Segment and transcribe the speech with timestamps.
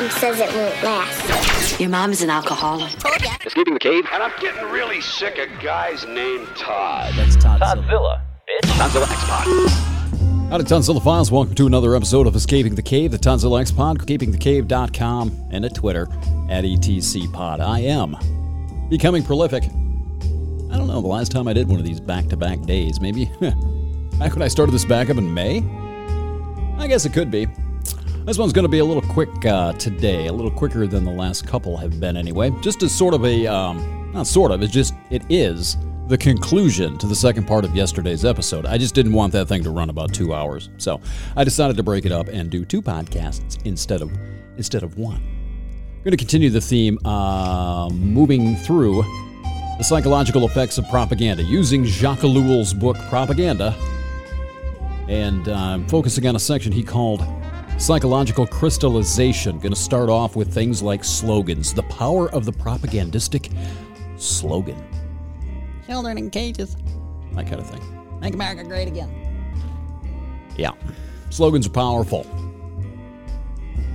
[0.00, 1.78] mom says it won't last.
[1.78, 2.90] Your mom is an alcoholic.
[3.44, 4.06] Escaping the cave?
[4.10, 7.12] And I'm getting really sick of guys named Todd.
[7.16, 8.22] That's Todd Todzilla.
[8.46, 10.52] It's Todzilla X-Pod.
[10.52, 11.30] Out of Tonzilla Files.
[11.30, 15.74] Welcome to another episode of Escaping the Cave, the Tonzilla X Pod, escapingthecave.com, and at
[15.74, 16.08] Twitter
[16.48, 17.60] at ETC Pod.
[17.60, 18.16] I am
[18.88, 19.64] becoming prolific.
[19.64, 23.02] I don't know, the last time I did one of these back to back days,
[23.02, 23.26] maybe
[24.18, 25.58] back when I started this back up in May?
[26.78, 27.46] I guess it could be.
[28.30, 31.10] This one's going to be a little quick uh, today, a little quicker than the
[31.10, 32.52] last couple have been anyway.
[32.60, 36.96] Just as sort of a, um, not sort of, it's just, it is the conclusion
[36.98, 38.66] to the second part of yesterday's episode.
[38.66, 40.70] I just didn't want that thing to run about two hours.
[40.78, 41.00] So
[41.34, 44.16] I decided to break it up and do two podcasts instead of,
[44.56, 45.16] instead of one.
[45.16, 49.02] I'm going to continue the theme, uh, moving through
[49.76, 53.74] the psychological effects of propaganda using Jacques Ellul's book Propaganda
[55.08, 57.22] and I'm focusing on a section he called
[57.80, 59.58] Psychological Crystallization.
[59.58, 63.50] Going to start off with things like slogans, the power of the propagandistic
[64.18, 64.76] slogan,
[65.86, 66.76] Children in cages.
[67.32, 67.80] that kind of thing.
[68.20, 69.10] Make America great again.
[70.56, 70.72] Yeah,
[71.30, 72.26] slogans are powerful.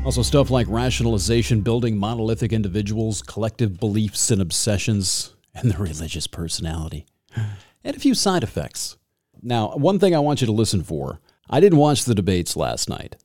[0.03, 7.05] Also, stuff like rationalization, building monolithic individuals, collective beliefs and obsessions, and the religious personality,
[7.83, 8.97] and a few side effects.
[9.43, 12.89] Now, one thing I want you to listen for I didn't watch the debates last
[12.89, 13.15] night.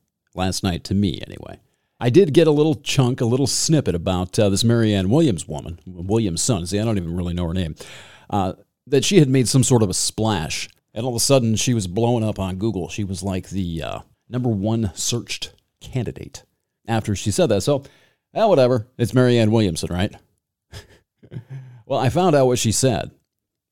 [0.41, 1.61] Last night, to me, anyway.
[2.01, 5.79] I did get a little chunk, a little snippet about uh, this Marianne Williams woman,
[5.85, 6.65] Williams' son.
[6.65, 7.75] See, I don't even really know her name.
[8.31, 8.55] Uh,
[8.87, 11.75] that she had made some sort of a splash, and all of a sudden she
[11.75, 12.89] was blowing up on Google.
[12.89, 15.53] She was like the uh, number one searched
[15.83, 16.43] candidate
[16.89, 17.61] after she said that.
[17.61, 17.85] So,
[18.33, 18.87] well, whatever.
[18.97, 20.15] It's Marianne Williamson, right?
[21.85, 23.11] well, I found out what she said.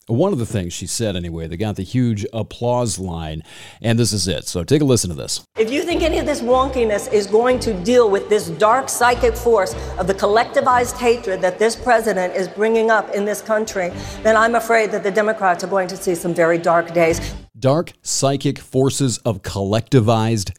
[0.09, 3.43] One of the things she said, anyway, that got the huge applause line,
[3.79, 4.47] and this is it.
[4.47, 5.45] So take a listen to this.
[5.55, 9.35] If you think any of this wonkiness is going to deal with this dark psychic
[9.35, 13.91] force of the collectivized hatred that this president is bringing up in this country,
[14.23, 17.35] then I'm afraid that the Democrats are going to see some very dark days.
[17.59, 20.57] Dark psychic forces of collectivized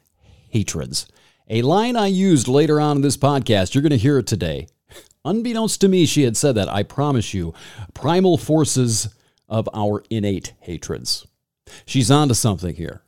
[0.50, 1.09] hatreds.
[1.49, 3.75] A line I used later on in this podcast.
[3.75, 4.69] You're going to hear it today.
[5.25, 6.69] Unbeknownst to me, she had said that.
[6.69, 7.53] I promise you.
[7.94, 9.09] Primal forces
[9.50, 11.27] of our innate hatreds.
[11.84, 13.03] She's onto something here.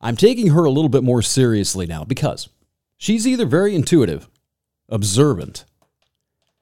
[0.00, 2.48] I'm taking her a little bit more seriously now because
[2.96, 4.28] she's either very intuitive,
[4.88, 5.64] observant,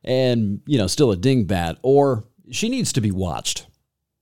[0.02, 3.66] and, you know, still a dingbat, or she needs to be watched.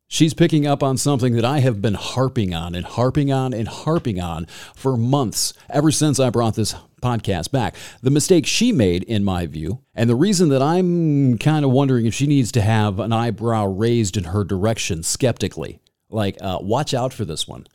[0.09, 3.67] She's picking up on something that I have been harping on and harping on and
[3.67, 6.75] harping on for months, ever since I brought this
[7.05, 7.77] podcast back.
[8.03, 12.07] The mistake she made, in my view, and the reason that I'm kind of wondering
[12.07, 16.95] if she needs to have an eyebrow raised in her direction skeptically, like, uh, watch
[16.95, 17.67] out for this one,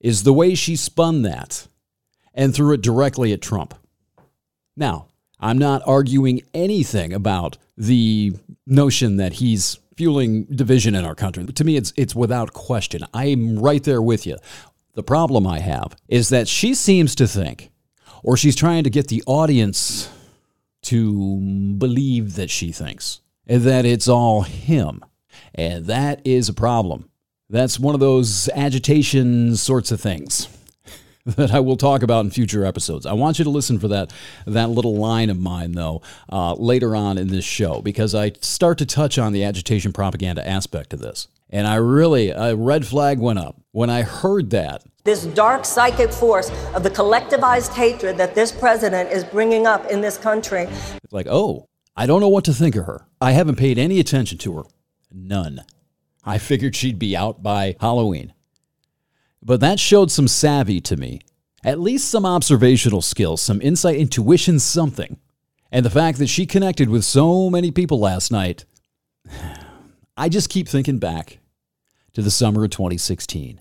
[0.00, 1.66] is the way she spun that
[2.34, 3.74] and threw it directly at Trump.
[4.76, 5.06] Now,
[5.40, 8.34] I'm not arguing anything about the
[8.66, 11.44] notion that he's fueling division in our country.
[11.44, 13.02] To me, it's it's without question.
[13.14, 14.36] I'm right there with you.
[14.94, 17.70] The problem I have is that she seems to think,
[18.24, 20.10] or she's trying to get the audience
[20.82, 21.38] to
[21.78, 25.04] believe that she thinks that it's all him,
[25.54, 27.08] and that is a problem.
[27.50, 30.48] That's one of those agitation sorts of things
[31.26, 33.06] that I will talk about in future episodes.
[33.06, 34.12] I want you to listen for that
[34.46, 36.02] that little line of mine though
[36.32, 40.46] uh, later on in this show because I start to touch on the agitation propaganda
[40.46, 44.82] aspect of this, and I really a red flag went up when I heard that.
[45.04, 50.00] This dark psychic force of the collectivized hatred that this president is bringing up in
[50.00, 50.62] this country.
[50.62, 53.06] It's like, oh, I don't know what to think of her.
[53.20, 54.62] I haven't paid any attention to her,
[55.12, 55.64] none.
[56.24, 58.32] I figured she'd be out by Halloween.
[59.42, 61.20] But that showed some savvy to me.
[61.62, 65.18] At least some observational skills, some insight, intuition, something.
[65.70, 68.64] And the fact that she connected with so many people last night,
[70.16, 71.38] I just keep thinking back
[72.12, 73.60] to the summer of 2016.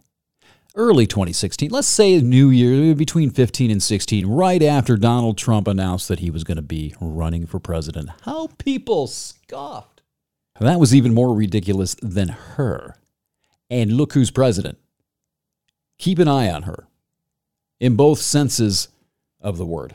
[0.76, 6.08] Early 2016, let's say New Year, between 15 and 16, right after Donald Trump announced
[6.08, 8.10] that he was going to be running for president.
[8.24, 10.02] How people scoffed.
[10.60, 12.96] That was even more ridiculous than her.
[13.70, 14.78] And look who's president
[16.04, 16.86] keep an eye on her
[17.80, 18.90] in both senses
[19.40, 19.94] of the word.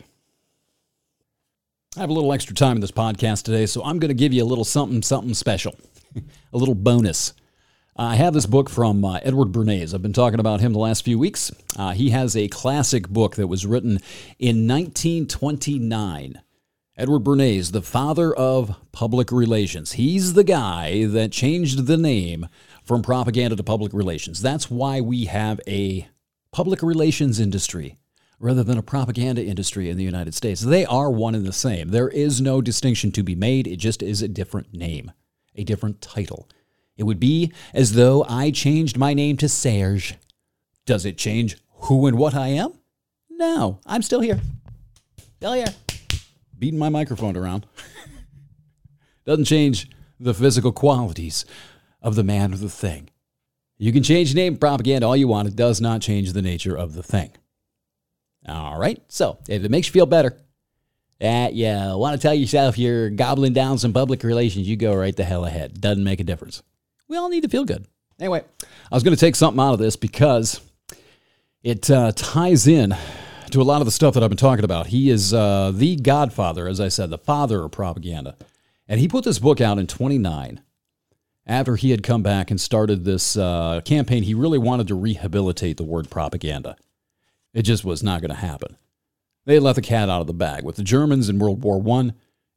[1.96, 4.32] I have a little extra time in this podcast today, so I'm going to give
[4.32, 5.74] you a little something, something special,
[6.52, 7.32] a little bonus.
[7.96, 9.92] I have this book from uh, Edward Bernays.
[9.92, 11.50] I've been talking about him the last few weeks.
[11.76, 13.98] Uh, he has a classic book that was written
[14.38, 16.40] in 1929.
[16.96, 19.92] Edward Bernays, the father of public relations.
[19.92, 22.48] He's the guy that changed the name
[22.84, 24.42] from propaganda to public relations.
[24.42, 26.08] That's why we have a
[26.52, 27.98] public relations industry.
[28.40, 30.60] rather than a propaganda industry in the United States.
[30.60, 31.88] They are one and the same.
[31.88, 35.10] There is no distinction to be made, it just is a different name,
[35.58, 36.48] a different title.
[36.96, 40.14] It would be as though I changed my name to Serge.
[40.86, 42.72] Does it change who and what I am?
[43.30, 44.40] No, I'm still here.
[45.36, 45.74] Still here.
[46.58, 47.66] Beating my microphone around.
[49.26, 51.44] Doesn't change the physical qualities
[52.02, 53.10] of the man or the thing.
[53.76, 55.46] You can change name propaganda all you want.
[55.46, 57.30] It does not change the nature of the thing.
[58.48, 59.00] All right.
[59.08, 60.36] So if it makes you feel better,
[61.20, 65.14] that you want to tell yourself you're gobbling down some public relations, you go right
[65.14, 65.80] the hell ahead.
[65.80, 66.62] Doesn't make a difference.
[67.08, 67.86] We all need to feel good.
[68.20, 70.60] Anyway, I was going to take something out of this because
[71.62, 72.94] it uh, ties in
[73.50, 74.88] to a lot of the stuff that I've been talking about.
[74.88, 78.36] He is uh, the godfather, as I said, the father of propaganda.
[78.86, 80.62] And he put this book out in 29
[81.46, 84.22] after he had come back and started this uh, campaign.
[84.22, 86.76] He really wanted to rehabilitate the word propaganda.
[87.54, 88.76] It just was not going to happen.
[89.48, 92.10] They let the cat out of the bag with the Germans in World War I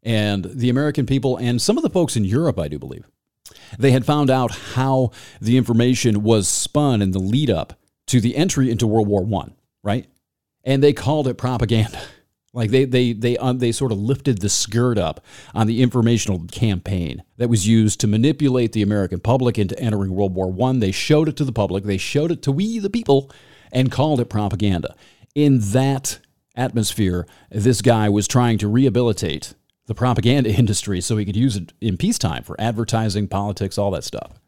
[0.03, 3.07] and the American people and some of the folks in Europe, I do believe.
[3.79, 8.35] They had found out how the information was spun in the lead up to the
[8.35, 9.51] entry into World War I,
[9.81, 10.05] right?
[10.65, 11.99] And they called it propaganda.
[12.53, 15.23] Like they they they um, they sort of lifted the skirt up
[15.55, 20.35] on the informational campaign that was used to manipulate the American public into entering World
[20.35, 20.81] War One.
[20.81, 21.85] They showed it to the public.
[21.85, 23.31] They showed it to we the people,
[23.71, 24.97] and called it propaganda.
[25.33, 26.19] In that
[26.55, 29.53] atmosphere, this guy was trying to rehabilitate
[29.87, 34.03] the propaganda industry so he could use it in peacetime for advertising, politics, all that
[34.03, 34.39] stuff.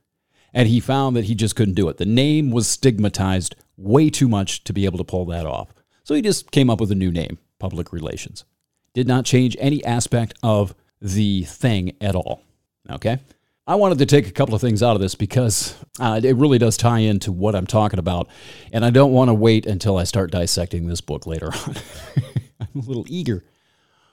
[0.53, 1.97] And he found that he just couldn't do it.
[1.97, 5.73] The name was stigmatized way too much to be able to pull that off.
[6.03, 8.45] So he just came up with a new name, public relations.
[8.93, 12.43] Did not change any aspect of the thing at all.
[12.89, 13.19] Okay?
[13.65, 16.57] I wanted to take a couple of things out of this because uh, it really
[16.57, 18.27] does tie into what I'm talking about.
[18.73, 21.75] And I don't want to wait until I start dissecting this book later on.
[22.59, 23.45] I'm a little eager.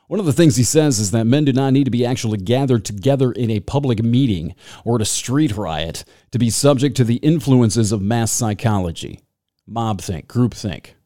[0.06, 2.38] One of the things he says is that men do not need to be actually
[2.38, 4.54] gathered together in a public meeting
[4.84, 9.20] or at a street riot to be subject to the influences of mass psychology,
[9.66, 10.96] mob think, group think.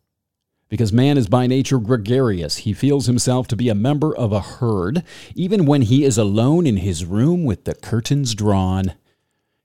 [0.75, 4.41] Because man is by nature gregarious, he feels himself to be a member of a
[4.41, 5.05] herd,
[5.37, 8.95] even when he is alone in his room with the curtains drawn.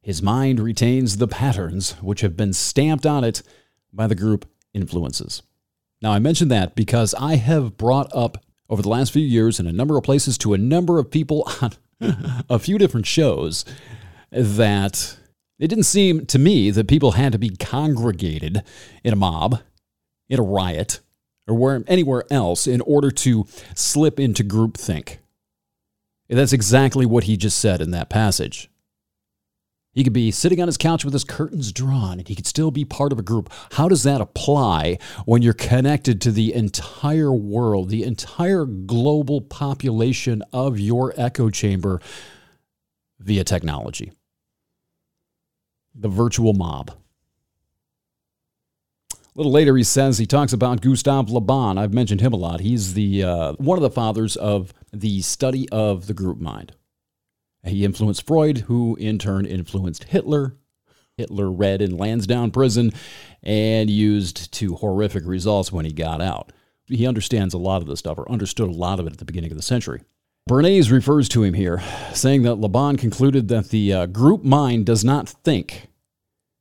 [0.04, 3.42] His mind retains the patterns which have been stamped on it
[3.92, 5.42] by the group influences.
[6.00, 8.38] Now, I mention that because I have brought up
[8.70, 11.50] over the last few years in a number of places to a number of people
[11.60, 11.72] on
[12.52, 13.66] a few different shows
[14.30, 15.18] that
[15.58, 18.62] it didn't seem to me that people had to be congregated
[19.04, 19.60] in a mob,
[20.30, 21.00] in a riot,
[21.48, 23.46] or where, anywhere else in order to
[23.76, 25.18] slip into groupthink.
[26.30, 28.70] That's exactly what he just said in that passage.
[29.94, 32.70] He could be sitting on his couch with his curtains drawn and he could still
[32.70, 33.52] be part of a group.
[33.72, 40.44] How does that apply when you're connected to the entire world, the entire global population
[40.54, 42.00] of your echo chamber
[43.20, 44.12] via technology?
[45.96, 46.92] The virtual mob.
[49.40, 51.78] Little later, he says he talks about Gustave Le Bon.
[51.78, 52.60] I've mentioned him a lot.
[52.60, 56.74] He's the uh, one of the fathers of the study of the group mind.
[57.64, 60.58] He influenced Freud, who in turn influenced Hitler.
[61.16, 62.92] Hitler read in Landsberg prison
[63.42, 66.52] and used to horrific results when he got out.
[66.88, 69.26] He understands a lot of this stuff, or understood a lot of it at the
[69.26, 70.02] beginning of the century.
[70.50, 71.82] Bernays refers to him here,
[72.14, 75.88] saying that Le Bon concluded that the uh, group mind does not think,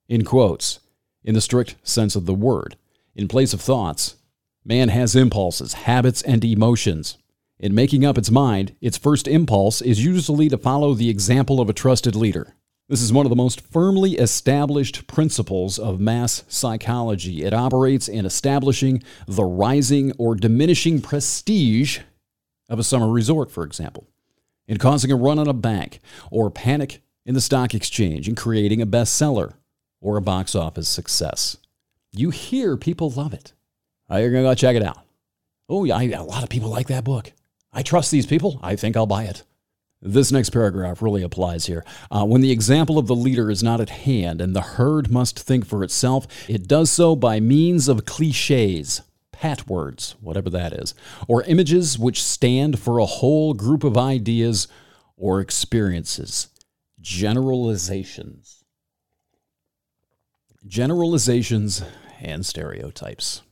[0.09, 0.79] in quotes,
[1.25, 2.77] in the strict sense of the word.
[3.15, 4.17] In place of thoughts,
[4.65, 7.19] man has impulses, habits, and emotions.
[7.59, 11.69] In making up its mind, its first impulse is usually to follow the example of
[11.69, 12.55] a trusted leader.
[12.89, 17.43] This is one of the most firmly established principles of mass psychology.
[17.43, 21.99] It operates in establishing the rising or diminishing prestige
[22.71, 24.07] of a summer resort, for example,
[24.67, 25.99] in causing a run on a bank,
[26.31, 29.55] or panic in the stock exchange, in creating a bestseller
[30.00, 31.57] or a box office success.
[32.12, 33.52] You hear people love it.
[34.11, 34.99] You're going to go check it out.
[35.69, 37.33] Oh, yeah, a lot of people like that book.
[37.73, 38.59] I trust these people.
[38.62, 39.43] I think I'll buy it.
[40.00, 41.85] This next paragraph really applies here.
[42.11, 45.38] Uh, when the example of the leader is not at hand and the herd must
[45.38, 49.02] think for itself, it does so by means of cliches,
[49.33, 50.95] pat words, whatever that is,
[51.26, 54.69] or images which stand for a whole group of ideas
[55.17, 56.49] or experiences.
[57.00, 58.58] Generalizations.
[60.67, 61.85] Generalizations
[62.21, 63.43] and stereotypes.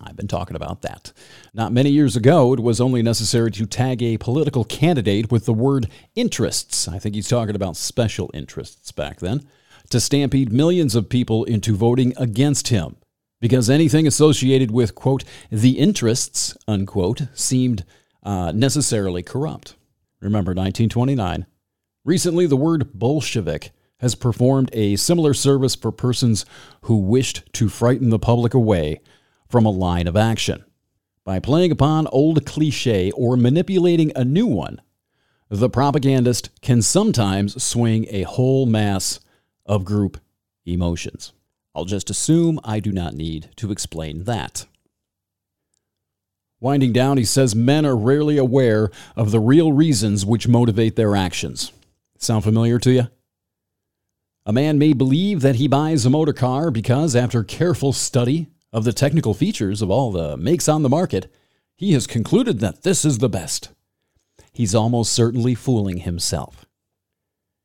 [0.00, 1.12] I've been talking about that.
[1.54, 5.54] Not many years ago, it was only necessary to tag a political candidate with the
[5.54, 6.88] word interests.
[6.88, 9.46] I think he's talking about special interests back then,
[9.90, 12.96] to stampede millions of people into voting against him
[13.40, 17.84] because anything associated with, quote, the interests, unquote, seemed
[18.22, 19.76] uh, necessarily corrupt.
[20.20, 21.46] Remember 1929?
[22.04, 26.44] Recently, the word Bolshevik has performed a similar service for persons
[26.82, 29.00] who wished to frighten the public away
[29.48, 30.64] from a line of action.
[31.24, 34.80] By playing upon old cliche or manipulating a new one,
[35.48, 39.20] the propagandist can sometimes swing a whole mass
[39.64, 40.18] of group
[40.64, 41.32] emotions.
[41.74, 44.66] I'll just assume I do not need to explain that.
[46.58, 51.14] Winding down, he says men are rarely aware of the real reasons which motivate their
[51.14, 51.72] actions.
[52.18, 53.08] Sound familiar to you?
[54.48, 58.84] A man may believe that he buys a motor car because, after careful study of
[58.84, 61.34] the technical features of all the makes on the market,
[61.74, 63.70] he has concluded that this is the best.
[64.52, 66.64] He's almost certainly fooling himself.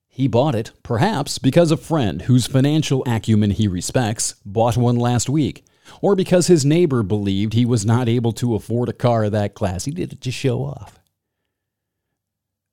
[0.08, 5.30] He bought it, perhaps because a friend whose financial acumen he respects bought one last
[5.30, 5.64] week,
[6.02, 9.54] or because his neighbor believed he was not able to afford a car of that
[9.54, 9.86] class.
[9.86, 11.00] He did it to show off.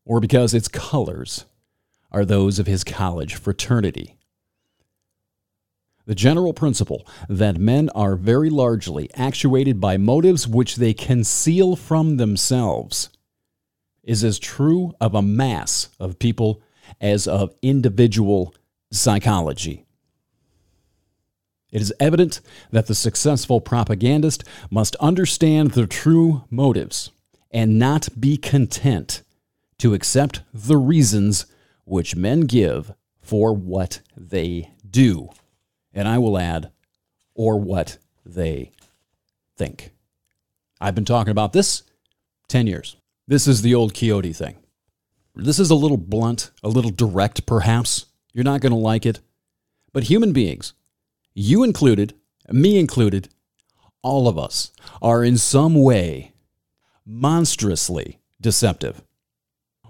[0.06, 1.44] Or because its colors
[2.10, 4.16] are those of his college fraternity.
[6.06, 12.16] The general principle that men are very largely actuated by motives which they conceal from
[12.16, 13.10] themselves
[14.02, 16.62] is as true of a mass of people
[16.98, 18.54] as of individual
[18.90, 19.84] psychology.
[21.70, 27.10] It is evident that the successful propagandist must understand the true motives
[27.50, 29.22] and not be content
[29.76, 31.44] to accept the reasons
[31.88, 35.30] which men give for what they do.
[35.92, 36.70] And I will add,
[37.34, 38.72] or what they
[39.56, 39.90] think.
[40.80, 41.82] I've been talking about this
[42.48, 42.96] 10 years.
[43.26, 44.56] This is the old Quixote thing.
[45.34, 48.06] This is a little blunt, a little direct, perhaps.
[48.32, 49.20] You're not going to like it.
[49.92, 50.74] But human beings,
[51.34, 52.14] you included,
[52.50, 53.28] me included,
[54.02, 56.32] all of us are in some way
[57.04, 59.02] monstrously deceptive.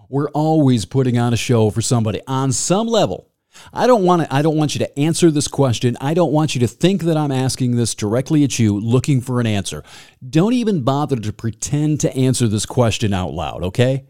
[0.09, 3.31] We're always putting on a show for somebody on some level.
[3.73, 5.97] I don't want to I don't want you to answer this question.
[6.01, 9.41] I don't want you to think that I'm asking this directly at you looking for
[9.41, 9.83] an answer.
[10.29, 14.07] Don't even bother to pretend to answer this question out loud, okay?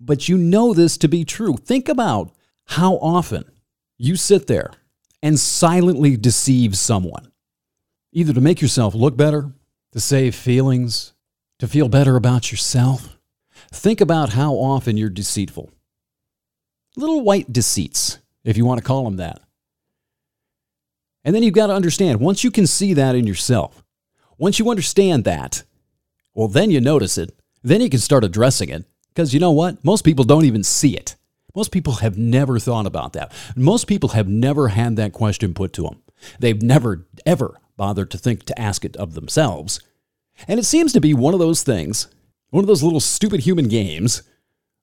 [0.00, 1.56] But you know this to be true.
[1.56, 2.34] Think about
[2.66, 3.44] how often
[3.98, 4.72] you sit there
[5.22, 7.30] and silently deceive someone,
[8.12, 9.52] either to make yourself look better,
[9.92, 11.12] to save feelings,
[11.60, 13.16] to feel better about yourself.
[13.72, 15.70] Think about how often you're deceitful.
[16.96, 19.40] Little white deceits if you want to call them that.
[21.24, 23.82] And then you've got to understand once you can see that in yourself,
[24.38, 25.62] once you understand that,
[26.34, 27.34] well, then you notice it.
[27.62, 28.84] Then you can start addressing it.
[29.08, 29.84] Because you know what?
[29.84, 31.16] Most people don't even see it.
[31.54, 33.30] Most people have never thought about that.
[33.54, 36.02] Most people have never had that question put to them.
[36.38, 39.80] They've never, ever bothered to think to ask it of themselves.
[40.48, 42.08] And it seems to be one of those things,
[42.52, 44.22] one of those little stupid human games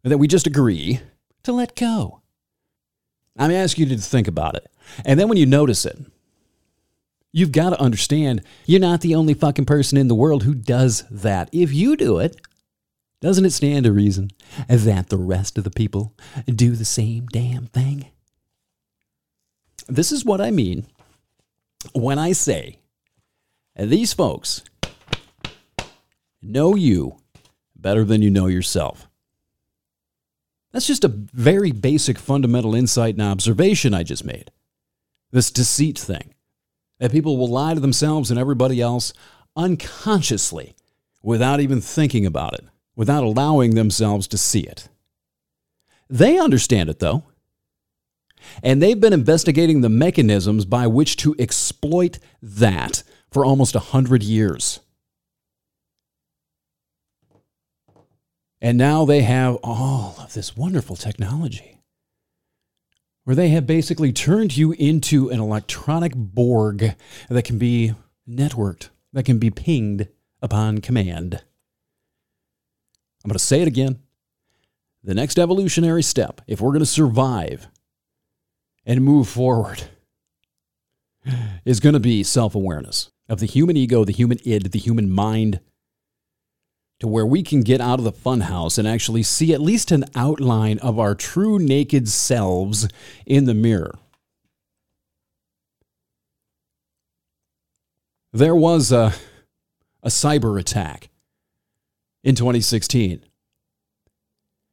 [0.03, 1.01] that we just agree
[1.43, 2.19] to let go.
[3.37, 4.67] I'm asking you to think about it.
[5.05, 5.99] And then when you notice it,
[7.31, 11.03] you've got to understand you're not the only fucking person in the world who does
[11.11, 11.47] that.
[11.51, 12.41] If you do it,
[13.21, 14.31] doesn't it stand to reason
[14.67, 16.15] that the rest of the people
[16.47, 18.07] do the same damn thing?
[19.87, 20.87] This is what I mean
[21.93, 22.79] when I say
[23.75, 24.63] these folks
[26.41, 27.17] know you
[27.81, 29.07] better than you know yourself.
[30.71, 34.51] That's just a very basic fundamental insight and observation I just made.
[35.31, 36.33] This deceit thing.
[36.99, 39.13] That people will lie to themselves and everybody else
[39.55, 40.75] unconsciously
[41.23, 44.89] without even thinking about it, without allowing themselves to see it.
[46.09, 47.23] They understand it though.
[48.63, 54.23] And they've been investigating the mechanisms by which to exploit that for almost a hundred
[54.23, 54.79] years.
[58.61, 61.81] And now they have all of this wonderful technology
[63.23, 66.95] where they have basically turned you into an electronic Borg
[67.29, 67.93] that can be
[68.27, 70.07] networked, that can be pinged
[70.41, 71.35] upon command.
[73.23, 73.99] I'm going to say it again.
[75.03, 77.67] The next evolutionary step, if we're going to survive
[78.85, 79.83] and move forward,
[81.65, 85.09] is going to be self awareness of the human ego, the human id, the human
[85.09, 85.59] mind,
[86.99, 90.05] to where we can get out of the funhouse and actually see at least an
[90.15, 92.87] outline of our true naked selves
[93.25, 93.97] in the mirror.
[98.31, 99.13] There was a,
[100.03, 101.09] a cyber attack
[102.23, 103.23] in 2016.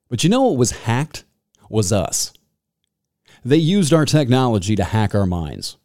[0.09, 1.25] But you know what was hacked?
[1.69, 2.33] Was us.
[3.45, 5.77] They used our technology to hack our minds.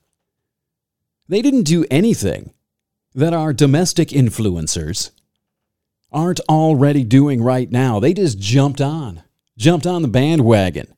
[1.28, 2.54] They didn't do anything
[3.16, 5.12] that our domestic influencers
[6.12, 8.00] aren't already doing right now.
[8.00, 9.24] They just jumped on,
[9.58, 10.94] jumped on the bandwagon,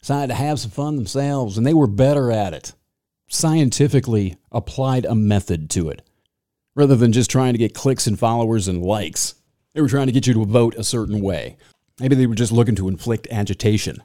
[0.00, 2.74] decided to have some fun themselves, and they were better at it.
[3.28, 6.02] Scientifically applied a method to it
[6.74, 9.34] rather than just trying to get clicks and followers and likes.
[9.72, 11.56] They were trying to get you to vote a certain way.
[12.00, 14.02] Maybe they were just looking to inflict agitation,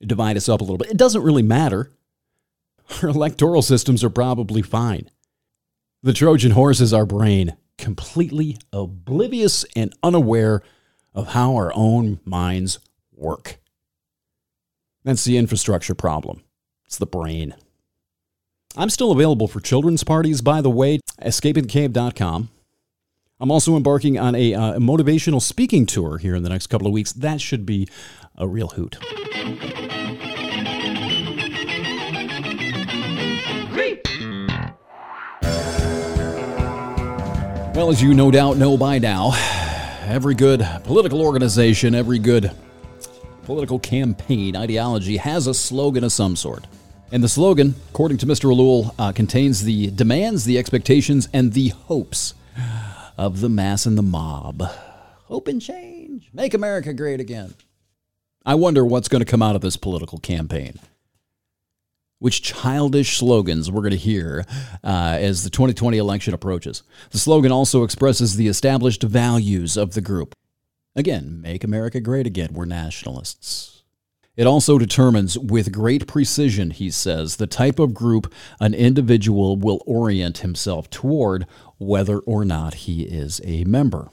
[0.00, 0.90] divide us up a little bit.
[0.90, 1.90] It doesn't really matter.
[3.02, 5.10] Our electoral systems are probably fine.
[6.02, 10.62] The Trojan horse is our brain, completely oblivious and unaware
[11.14, 12.78] of how our own minds
[13.12, 13.58] work.
[15.04, 16.42] That's the infrastructure problem.
[16.86, 17.54] It's the brain.
[18.76, 22.48] I'm still available for children's parties, by the way, escapingthecave.com.
[23.40, 26.92] I'm also embarking on a, uh, motivational speaking tour here in the next couple of
[26.92, 27.12] weeks.
[27.12, 27.88] That should be
[28.36, 28.96] a real hoot.
[37.74, 39.32] Well, as you no doubt know by now,
[40.06, 42.52] every good political organization, every good
[43.42, 46.68] political campaign ideology has a slogan of some sort.
[47.10, 48.44] And the slogan, according to Mr.
[48.54, 52.34] Ellul, uh, contains the demands, the expectations, and the hopes
[53.18, 54.62] of the mass and the mob.
[55.24, 56.30] Hope and change.
[56.32, 57.54] Make America great again.
[58.46, 60.78] I wonder what's going to come out of this political campaign
[62.24, 64.46] which childish slogans we're going to hear
[64.82, 66.82] uh, as the 2020 election approaches.
[67.10, 70.34] The slogan also expresses the established values of the group.
[70.96, 72.54] Again, make America great again.
[72.54, 73.82] We're nationalists.
[74.38, 79.82] It also determines with great precision, he says, the type of group an individual will
[79.84, 84.08] orient himself toward, whether or not he is a member.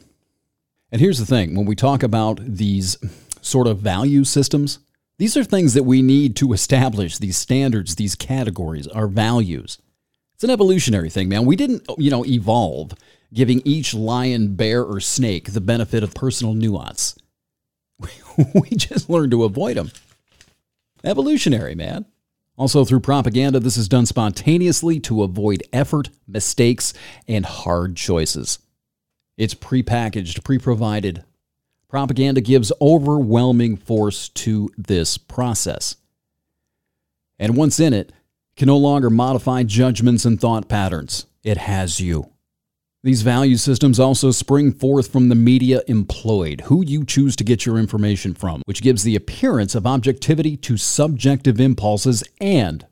[0.92, 2.98] And here's the thing when we talk about these
[3.42, 4.80] sort of value systems,
[5.22, 9.78] these are things that we need to establish these standards, these categories, our values.
[10.34, 11.46] It's an evolutionary thing, man.
[11.46, 12.94] We didn't, you know, evolve
[13.32, 17.16] giving each lion, bear, or snake the benefit of personal nuance.
[18.56, 19.92] we just learned to avoid them.
[21.04, 22.08] Evolutionary, man.
[22.58, 26.96] Also, through propaganda, this is done spontaneously to avoid effort, mistakes,
[27.28, 28.58] and hard choices.
[29.38, 31.24] It's prepackaged, pre provided,
[31.92, 35.98] Propaganda gives overwhelming force to this process.
[37.38, 38.14] And once in it,
[38.56, 41.26] can no longer modify judgments and thought patterns.
[41.44, 42.32] It has you.
[43.04, 47.66] These value systems also spring forth from the media employed, who you choose to get
[47.66, 52.88] your information from, which gives the appearance of objectivity to subjective impulses, and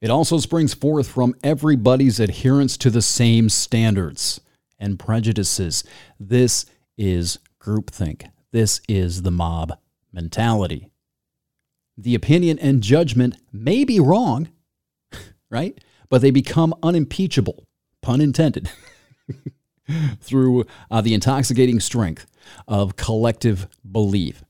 [0.00, 4.40] it also springs forth from everybody's adherence to the same standards
[4.78, 5.82] and prejudices.
[6.20, 6.64] This
[6.96, 8.30] is groupthink.
[8.52, 9.78] This is the mob
[10.12, 10.88] mentality.
[11.96, 14.48] The opinion and judgment may be wrong,
[15.50, 15.78] right?
[16.08, 17.66] But they become unimpeachable,
[18.02, 18.70] pun intended,
[20.20, 22.26] through uh, the intoxicating strength
[22.66, 24.42] of collective belief.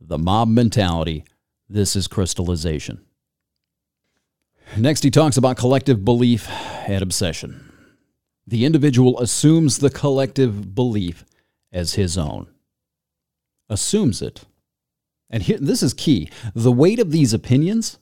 [0.00, 1.24] The mob mentality,
[1.68, 3.04] this is crystallization.
[4.76, 6.48] Next, he talks about collective belief
[6.86, 7.72] and obsession.
[8.46, 11.24] The individual assumes the collective belief
[11.72, 12.48] as his own.
[13.68, 14.44] Assumes it.
[15.30, 16.28] And here, this is key.
[16.54, 17.98] The weight of these opinions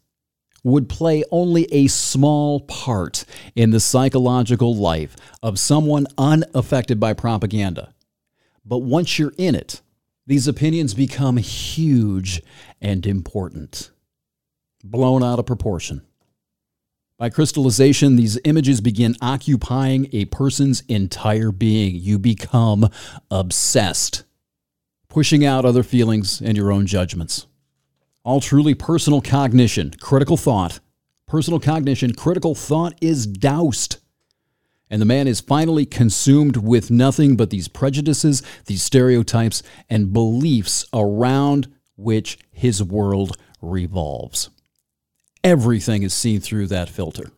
[0.62, 7.94] would play only a small part in the psychological life of someone unaffected by propaganda.
[8.64, 9.80] But once you're in it,
[10.26, 12.42] these opinions become huge
[12.80, 13.90] and important,
[14.84, 16.02] blown out of proportion.
[17.20, 21.96] By crystallization, these images begin occupying a person's entire being.
[21.96, 22.88] You become
[23.30, 24.24] obsessed,
[25.10, 27.46] pushing out other feelings and your own judgments.
[28.24, 30.80] All truly personal cognition, critical thought,
[31.26, 33.98] personal cognition, critical thought is doused.
[34.88, 40.86] And the man is finally consumed with nothing but these prejudices, these stereotypes, and beliefs
[40.94, 44.48] around which his world revolves.
[45.42, 47.30] Everything is seen through that filter.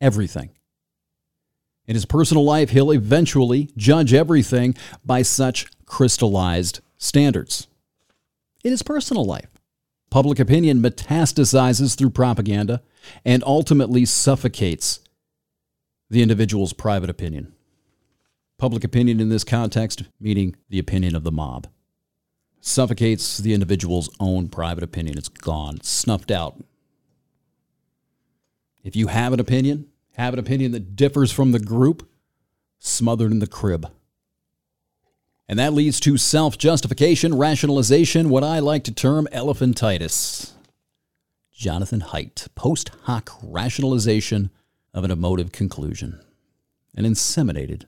[0.00, 0.50] Everything.
[1.86, 7.66] In his personal life, he'll eventually judge everything by such crystallized standards.
[8.62, 9.50] In his personal life,
[10.08, 12.80] public opinion metastasizes through propaganda
[13.24, 15.00] and ultimately suffocates
[16.08, 17.54] the individual's private opinion.
[18.56, 21.66] Public opinion in this context, meaning the opinion of the mob,
[22.60, 25.18] suffocates the individual's own private opinion.
[25.18, 26.62] It's gone, snuffed out,
[28.82, 32.08] if you have an opinion, have an opinion that differs from the group,
[32.78, 33.90] smothered in the crib.
[35.48, 40.52] And that leads to self justification, rationalization, what I like to term elephantitis.
[41.52, 44.50] Jonathan Haidt, post hoc rationalization
[44.94, 46.20] of an emotive conclusion.
[46.94, 47.84] an inseminated,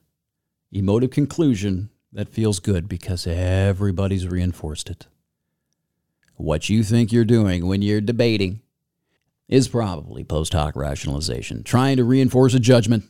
[0.71, 5.07] emotive conclusion that feels good because everybody's reinforced it.
[6.37, 8.61] What you think you're doing when you're debating
[9.49, 13.05] is probably post hoc rationalization, trying to reinforce a judgment,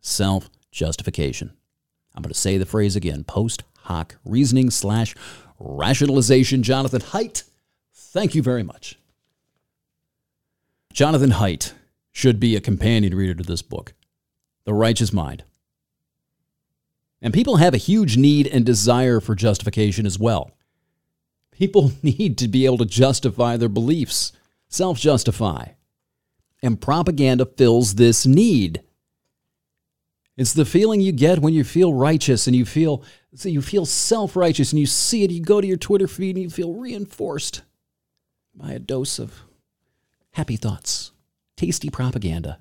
[0.00, 1.52] self justification.
[2.14, 5.14] I'm going to say the phrase again post hoc reasoning slash
[5.58, 6.62] rationalization.
[6.62, 7.44] Jonathan Haidt,
[7.92, 8.98] thank you very much.
[10.92, 11.72] Jonathan Haidt
[12.12, 13.94] should be a companion reader to this book,
[14.64, 15.44] The Righteous Mind.
[17.22, 20.50] And people have a huge need and desire for justification as well.
[21.52, 24.32] People need to be able to justify their beliefs,
[24.70, 25.66] self justify.
[26.62, 28.82] And propaganda fills this need.
[30.36, 33.04] It's the feeling you get when you feel righteous and you feel
[33.34, 36.42] so you feel self-righteous and you see it, you go to your Twitter feed and
[36.42, 37.62] you feel reinforced
[38.54, 39.42] by a dose of
[40.32, 41.12] happy thoughts,
[41.56, 42.58] tasty propaganda.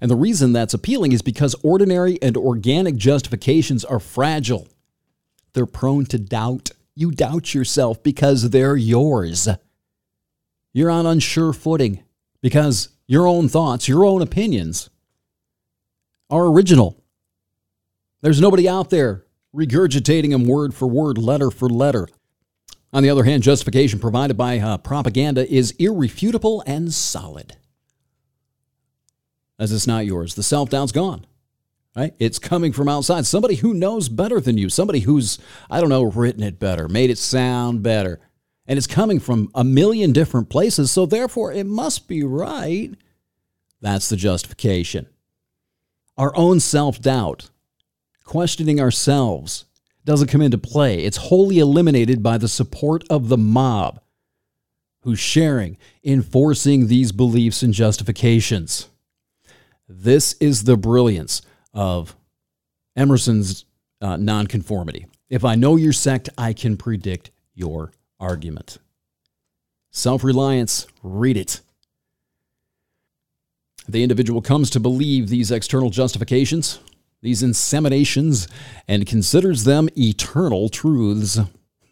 [0.00, 4.66] And the reason that's appealing is because ordinary and organic justifications are fragile.
[5.52, 6.70] They're prone to doubt.
[6.96, 9.48] You doubt yourself because they're yours.
[10.72, 12.02] You're on unsure footing
[12.40, 14.90] because your own thoughts, your own opinions
[16.30, 17.02] are original.
[18.22, 22.08] There's nobody out there regurgitating them word for word, letter for letter.
[22.92, 27.56] On the other hand, justification provided by uh, propaganda is irrefutable and solid.
[29.58, 31.26] As it's not yours, the self doubt's gone.
[31.94, 32.14] Right?
[32.18, 33.26] It's coming from outside.
[33.26, 35.38] Somebody who knows better than you, somebody who's,
[35.70, 38.18] I don't know, written it better, made it sound better.
[38.66, 42.90] And it's coming from a million different places, so therefore it must be right.
[43.80, 45.06] That's the justification.
[46.16, 47.50] Our own self doubt,
[48.24, 49.64] questioning ourselves,
[50.04, 51.04] doesn't come into play.
[51.04, 54.00] It's wholly eliminated by the support of the mob
[55.00, 58.88] who's sharing, enforcing these beliefs and justifications.
[59.88, 61.42] This is the brilliance
[61.74, 62.16] of
[62.96, 63.64] Emerson's
[64.00, 65.06] uh, nonconformity.
[65.28, 68.78] If I know your sect, I can predict your argument.
[69.90, 71.60] Self reliance, read it.
[73.86, 76.78] The individual comes to believe these external justifications,
[77.20, 78.48] these inseminations,
[78.88, 81.38] and considers them eternal truths.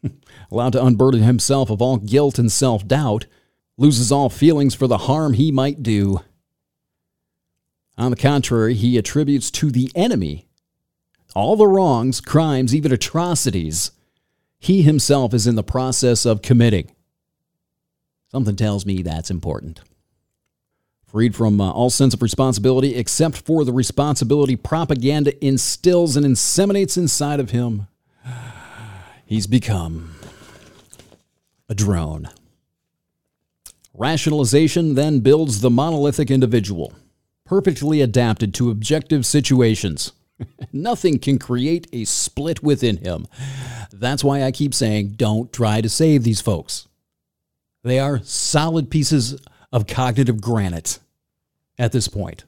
[0.51, 3.27] Allowed to unburden himself of all guilt and self doubt,
[3.77, 6.21] loses all feelings for the harm he might do.
[7.99, 10.47] On the contrary, he attributes to the enemy
[11.35, 13.93] all the wrongs, crimes, even atrocities
[14.61, 16.93] he himself is in the process of committing.
[18.31, 19.81] Something tells me that's important.
[21.05, 26.97] Freed from uh, all sense of responsibility except for the responsibility propaganda instills and inseminates
[26.97, 27.89] inside of him,
[29.27, 30.15] he's become
[31.69, 32.29] a drone.
[33.93, 36.93] Rationalization then builds the monolithic individual
[37.51, 40.13] perfectly adapted to objective situations.
[40.73, 43.27] Nothing can create a split within him.
[43.93, 46.89] That's why I keep saying don't try to save these folks.
[47.83, 49.41] They are solid pieces
[49.73, 50.99] of cognitive granite
[51.79, 52.45] at this point.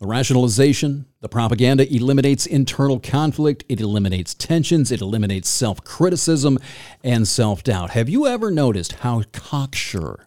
[0.00, 6.58] The rationalization, the propaganda eliminates internal conflict, it eliminates tensions, it eliminates self criticism
[7.02, 7.90] and self doubt.
[7.90, 10.26] Have you ever noticed how cocksure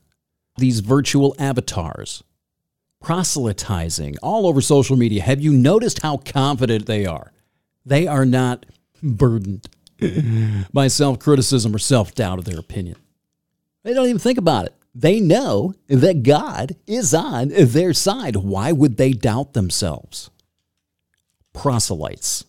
[0.57, 2.23] these virtual avatars
[3.01, 5.21] proselytizing all over social media.
[5.23, 7.31] Have you noticed how confident they are?
[7.85, 8.65] They are not
[9.01, 9.67] burdened
[10.73, 12.97] by self criticism or self doubt of their opinion.
[13.83, 14.73] They don't even think about it.
[14.93, 18.35] They know that God is on their side.
[18.35, 20.29] Why would they doubt themselves?
[21.53, 22.45] Proselytes.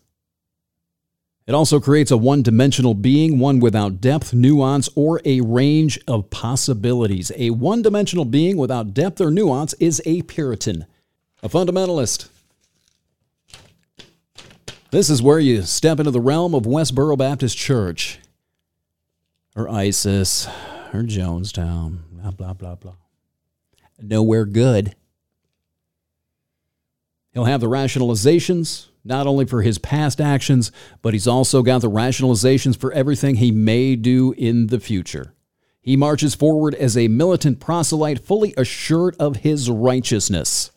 [1.47, 6.31] It also creates a one dimensional being, one without depth, nuance, or a range of
[6.31, 7.33] possibilities.
[7.37, 10.87] A one dimensional being without depth or nuance is a Puritan,
[11.43, 12.29] a fundamentalist.
[14.91, 18.19] This is where you step into the realm of Westboro Baptist Church,
[19.55, 20.49] or ISIS,
[20.93, 22.95] or Jonestown, blah, blah, blah, blah.
[24.01, 24.97] Nowhere good.
[27.33, 30.73] He'll have the rationalizations, not only for his past actions,
[31.03, 35.35] but he's also got the rationalizations for everything he may do in the future.
[35.81, 40.73] He marches forward as a militant proselyte, fully assured of his righteousness,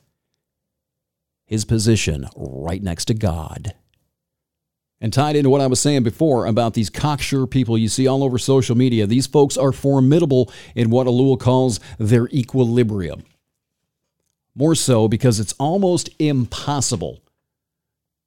[1.45, 3.73] his position right next to God.
[5.03, 8.23] And tied into what I was saying before about these cocksure people you see all
[8.23, 13.23] over social media, these folks are formidable in what Ellul calls their equilibrium.
[14.55, 17.19] More so because it's almost impossible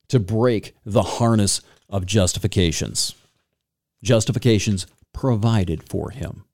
[0.09, 3.15] to break the harness of justifications.
[4.03, 6.45] Justifications provided for him.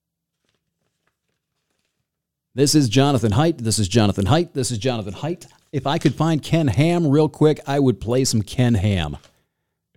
[2.55, 3.59] This is Jonathan Haidt.
[3.59, 4.53] This is Jonathan Haidt.
[4.53, 5.49] This is Jonathan Haidt.
[5.73, 9.17] if I could find Ken Ham real quick, I would play some Ken Ham.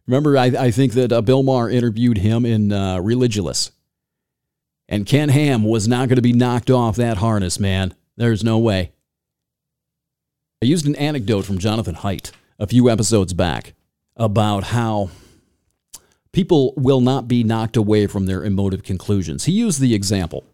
[0.07, 3.71] Remember, I, I think that uh, Bill Maher interviewed him in uh, Religulous.
[4.87, 7.95] And Ken Ham was not going to be knocked off that harness, man.
[8.17, 8.91] There's no way.
[10.61, 13.73] I used an anecdote from Jonathan Haidt a few episodes back
[14.15, 15.09] about how
[16.31, 19.45] people will not be knocked away from their emotive conclusions.
[19.45, 20.45] He used the example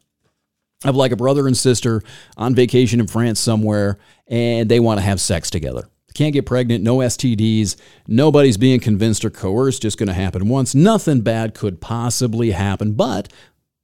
[0.84, 2.02] of like a brother and sister
[2.38, 5.88] on vacation in France somewhere and they want to have sex together.
[6.14, 7.76] Can't get pregnant, no STDs,
[8.08, 10.76] nobody's being convinced or coerced, just going to happen once.
[10.76, 13.32] Nothing bad could possibly happen, but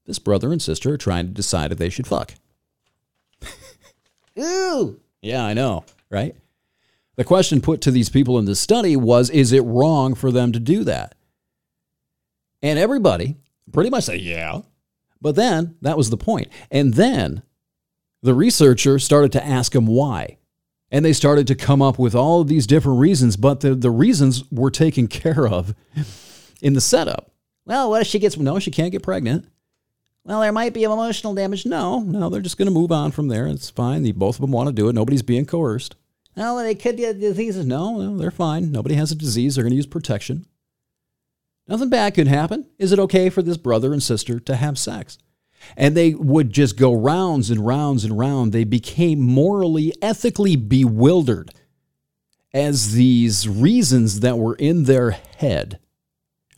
[0.05, 2.33] this brother and sister are trying to decide if they should fuck.
[4.39, 4.99] Ooh.
[5.21, 6.35] Yeah, I know, right?
[7.15, 10.51] The question put to these people in the study was is it wrong for them
[10.51, 11.15] to do that?
[12.61, 13.37] And everybody
[13.71, 14.61] pretty much said, yeah.
[15.19, 16.49] But then that was the point.
[16.69, 17.41] And then
[18.21, 20.37] the researcher started to ask them why.
[20.89, 23.91] And they started to come up with all of these different reasons, but the, the
[23.91, 25.76] reasons were taken care of
[26.62, 27.32] in the setup.
[27.65, 29.45] Well, what if she gets, no, she can't get pregnant.
[30.23, 31.65] Well, there might be emotional damage.
[31.65, 33.47] No, no, they're just going to move on from there.
[33.47, 34.04] It's fine.
[34.04, 34.93] The, both of them want to do it.
[34.93, 35.95] Nobody's being coerced.
[36.36, 37.65] Well, they could get diseases.
[37.65, 38.71] No, no, they're fine.
[38.71, 39.56] Nobody has a disease.
[39.56, 40.45] They're going to use protection.
[41.67, 42.67] Nothing bad could happen.
[42.78, 45.17] Is it okay for this brother and sister to have sex?
[45.75, 48.51] And they would just go rounds and rounds and rounds.
[48.51, 51.51] They became morally, ethically bewildered
[52.53, 55.80] as these reasons that were in their head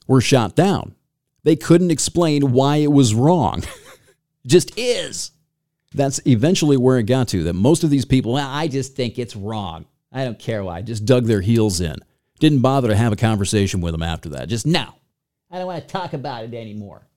[0.07, 0.95] were shot down.
[1.43, 3.63] They couldn't explain why it was wrong.
[4.47, 5.31] just is.
[5.93, 9.35] That's eventually where it got to that most of these people, I just think it's
[9.35, 9.85] wrong.
[10.11, 10.81] I don't care why.
[10.81, 11.95] Just dug their heels in.
[12.39, 14.49] Didn't bother to have a conversation with them after that.
[14.49, 14.95] Just now.
[15.51, 17.07] I don't want to talk about it anymore.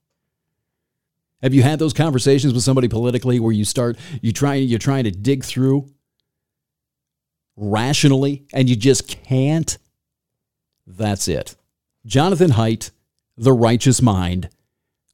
[1.43, 5.05] Have you had those conversations with somebody politically where you start you try you're trying
[5.05, 5.89] to dig through
[7.57, 9.77] rationally and you just can't?
[10.87, 11.57] That's it.
[12.07, 12.91] Jonathan Haidt,
[13.37, 14.49] The Righteous Mind.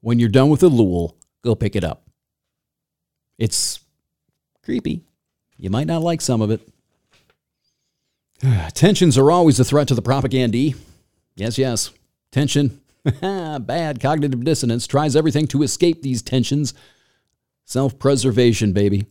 [0.01, 2.09] When you're done with the Ellul, go pick it up.
[3.37, 3.81] It's
[4.63, 5.05] creepy.
[5.57, 6.61] You might not like some of it.
[8.75, 10.77] Tensions are always a threat to the propagandee.
[11.35, 11.91] Yes, yes.
[12.31, 12.81] Tension
[13.21, 16.75] Bad cognitive dissonance tries everything to escape these tensions.
[17.65, 19.07] Self preservation, baby.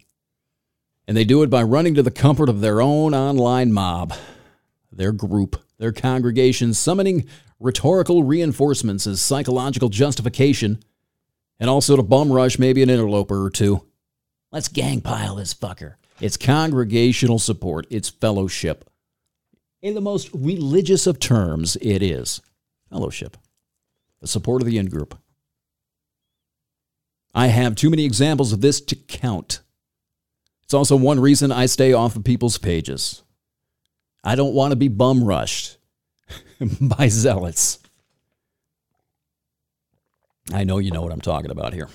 [1.07, 4.13] And they do it by running to the comfort of their own online mob,
[4.91, 7.27] their group, their congregation, summoning
[7.59, 10.83] rhetorical reinforcements as psychological justification,
[11.59, 13.85] and also to bum rush maybe an interloper or two.
[14.51, 15.95] Let's gang pile this fucker.
[16.19, 18.89] It's congregational support, it's fellowship.
[19.81, 22.41] In the most religious of terms, it is
[22.89, 23.37] fellowship
[24.21, 25.17] the support of the in group.
[27.33, 29.61] I have too many examples of this to count.
[30.63, 33.23] It's also one reason I stay off of people's pages.
[34.23, 35.77] I don't want to be bum rushed
[36.81, 37.79] by zealots.
[40.51, 41.89] I know you know what I'm talking about here.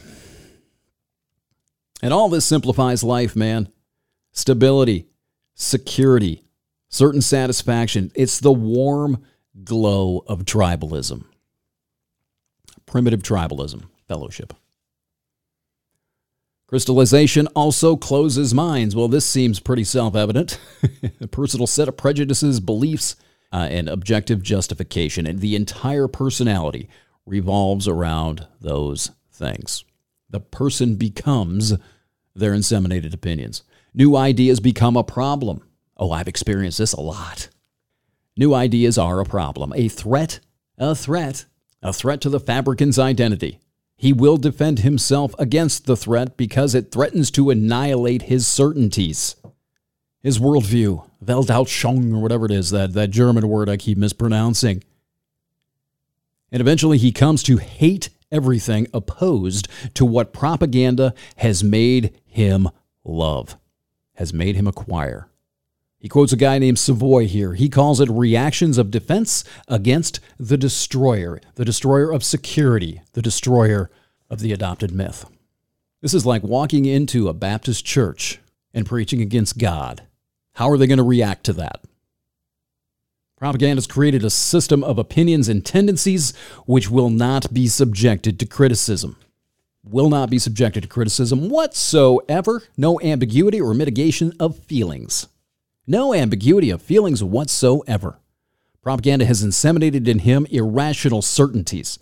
[2.03, 3.69] And all this simplifies life, man.
[4.33, 5.09] Stability,
[5.55, 6.45] security,
[6.89, 8.13] certain satisfaction.
[8.15, 9.25] It's the warm
[9.65, 11.25] glow of tribalism
[12.87, 14.55] primitive tribalism, fellowship.
[16.67, 18.97] Crystallization also closes minds.
[18.97, 20.59] Well, this seems pretty self evident.
[21.21, 23.17] a personal set of prejudices, beliefs,
[23.53, 25.27] uh, and objective justification.
[25.27, 26.89] And the entire personality
[27.27, 29.85] revolves around those things.
[30.31, 31.75] The person becomes
[32.35, 33.65] their inseminated opinions.
[33.93, 35.69] New ideas become a problem.
[35.99, 37.51] Oh, I've experienced this a lot.
[38.37, 40.41] New ideas are a problem, a threat,
[40.79, 41.45] a threat
[41.83, 43.59] a threat to the fabricant's identity.
[43.97, 49.37] He will defend himself against the threat because it threatens to annihilate his certainties.
[50.23, 54.83] His worldview, Weltanschauung, or whatever it is, that, that German word I keep mispronouncing.
[56.51, 62.69] And eventually he comes to hate everything opposed to what propaganda has made him
[63.05, 63.57] love,
[64.15, 65.29] has made him acquire.
[66.03, 67.55] He quotes a guy named Savoy here.
[67.55, 73.89] He calls it reactions of defense against the destroyer, the destroyer of security, the destroyer
[74.29, 75.25] of the adopted myth.
[76.01, 78.41] This is like walking into a Baptist church
[78.75, 80.03] and preaching against God.
[80.55, 81.85] How are they going to react to that?
[83.39, 86.35] Propaganda has created a system of opinions and tendencies
[86.67, 89.17] which will not be subjected to criticism.
[89.85, 92.65] Will not be subjected to criticism whatsoever.
[92.77, 95.29] No ambiguity or mitigation of feelings.
[95.87, 98.21] No ambiguity of feelings whatsoever.
[98.83, 101.99] Propaganda has inseminated in him irrational certainties.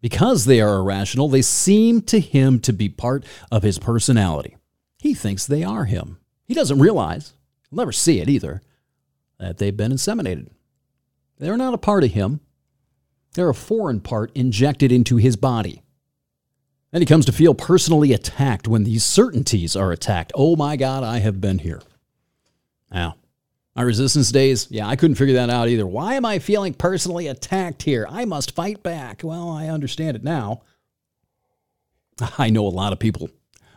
[0.00, 4.56] Because they are irrational, they seem to him to be part of his personality.
[4.98, 6.18] He thinks they are him.
[6.46, 7.32] He doesn't realize.
[7.70, 8.62] He'll never see it either
[9.38, 10.48] that they've been inseminated.
[11.38, 12.40] They're not a part of him,
[13.34, 15.82] they're a foreign part injected into his body.
[16.92, 20.32] Then he comes to feel personally attacked when these certainties are attacked.
[20.36, 21.82] Oh my God, I have been here.
[22.94, 23.16] Now,
[23.74, 25.86] my resistance days, yeah, I couldn't figure that out either.
[25.86, 28.06] Why am I feeling personally attacked here?
[28.08, 29.22] I must fight back.
[29.24, 30.62] Well, I understand it now.
[32.38, 33.30] I know a lot of people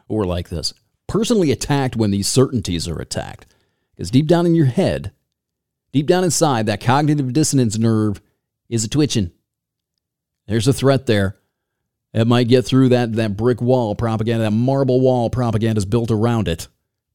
[0.08, 0.74] who are like this.
[1.08, 3.48] Personally attacked when these certainties are attacked.
[3.96, 5.12] Because deep down in your head,
[5.92, 8.22] deep down inside, that cognitive dissonance nerve
[8.70, 9.32] is a twitching.
[10.46, 11.38] There's a threat there.
[12.14, 16.12] It might get through that, that brick wall propaganda, that marble wall propaganda is built
[16.12, 16.68] around it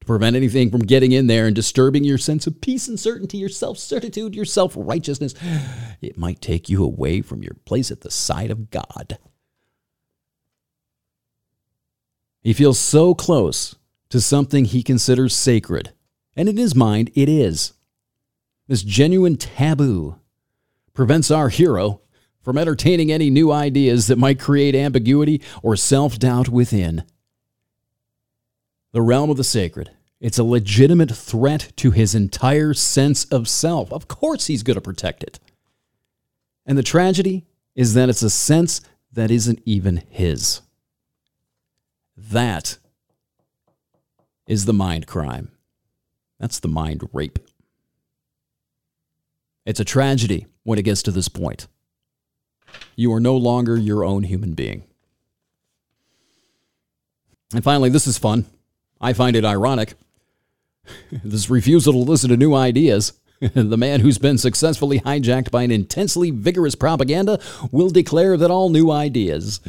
[0.03, 3.37] to prevent anything from getting in there and disturbing your sense of peace and certainty,
[3.37, 5.33] your self certitude, your self righteousness.
[6.01, 9.17] It might take you away from your place at the side of God.
[12.41, 13.75] He feels so close
[14.09, 15.93] to something he considers sacred,
[16.35, 17.71] and in his mind, it is.
[18.67, 20.17] This genuine taboo
[20.93, 22.01] prevents our hero
[22.41, 27.05] from entertaining any new ideas that might create ambiguity or self doubt within.
[28.93, 29.91] The realm of the sacred.
[30.21, 33.91] It's a legitimate threat to his entire sense of self.
[33.91, 35.39] Of course, he's going to protect it.
[36.65, 38.79] And the tragedy is that it's a sense
[39.11, 40.61] that isn't even his.
[42.15, 42.77] That
[44.47, 45.51] is the mind crime.
[46.39, 47.39] That's the mind rape.
[49.65, 51.67] It's a tragedy when it gets to this point.
[52.95, 54.83] You are no longer your own human being.
[57.53, 58.45] And finally, this is fun.
[59.03, 59.95] I find it ironic.
[61.11, 63.13] this refusal to listen to new ideas.
[63.53, 67.37] the man who's been successfully hijacked by an intensely vigorous propaganda
[67.71, 69.59] will declare that all new ideas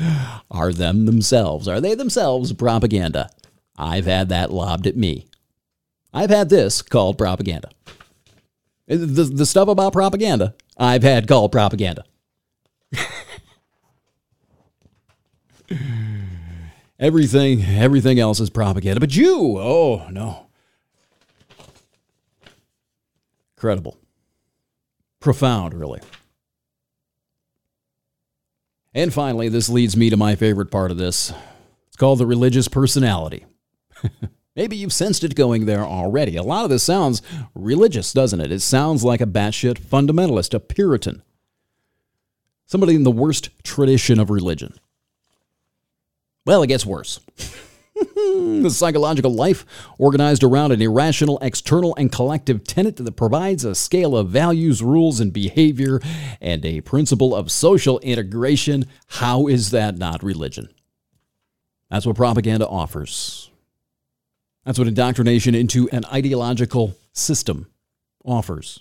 [0.51, 1.67] are them themselves.
[1.67, 3.29] Are they themselves propaganda?
[3.77, 5.27] I've had that lobbed at me.
[6.13, 7.71] I've had this called propaganda.
[8.89, 12.05] Uh, the, the stuff about propaganda, I've had called propaganda.
[16.99, 19.01] everything, everything else is propaganda.
[19.01, 20.47] But you, oh no.
[23.57, 23.99] Incredible.
[25.21, 26.01] Profound, really.
[28.93, 31.33] And finally, this leads me to my favorite part of this.
[31.89, 33.47] It's called the religious personality.
[34.57, 36.37] Maybe you've sensed it going there already.
[36.37, 37.23] A lot of this sounds
[37.55, 38.53] religious, doesn't it?
[38.53, 41.23] It sounds like a batshit fundamentalist, a Puritan
[42.67, 44.75] somebody in the worst tradition of religion.
[46.47, 47.21] Well, it gets worse.
[47.95, 49.65] the psychological life
[49.99, 55.21] organized around an irrational external and collective tenet that provides a scale of values, rules,
[55.21, 56.01] and behavior
[56.41, 58.87] and a principle of social integration.
[59.07, 60.69] How is that not religion?
[61.91, 63.51] That's what propaganda offers.
[64.65, 67.69] That's what indoctrination into an ideological system
[68.25, 68.81] offers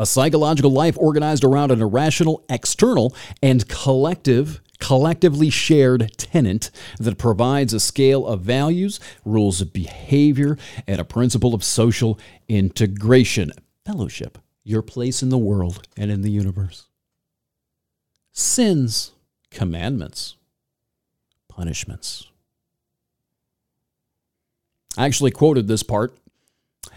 [0.00, 7.72] a psychological life organized around an irrational, external, and collective collectively shared tenant that provides
[7.72, 13.52] a scale of values, rules of behavior, and a principle of social integration.
[13.86, 16.88] Fellowship, your place in the world and in the universe.
[18.32, 19.12] Sins,
[19.50, 20.36] commandments,
[21.48, 22.26] punishments.
[24.96, 26.16] I actually quoted this part.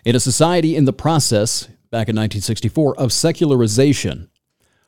[0.06, 4.30] In a society in the process, back in 1964 of secularization.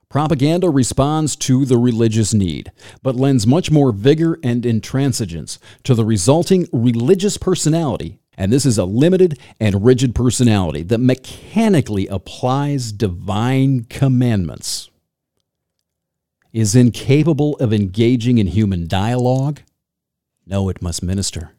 [0.10, 6.06] Propaganda responds to the religious need, but lends much more vigor and intransigence to the
[6.06, 8.20] resulting religious personality.
[8.38, 14.89] And this is a limited and rigid personality that mechanically applies divine commandments,
[16.52, 19.62] is incapable of engaging in human dialogue.
[20.46, 21.52] No, it must minister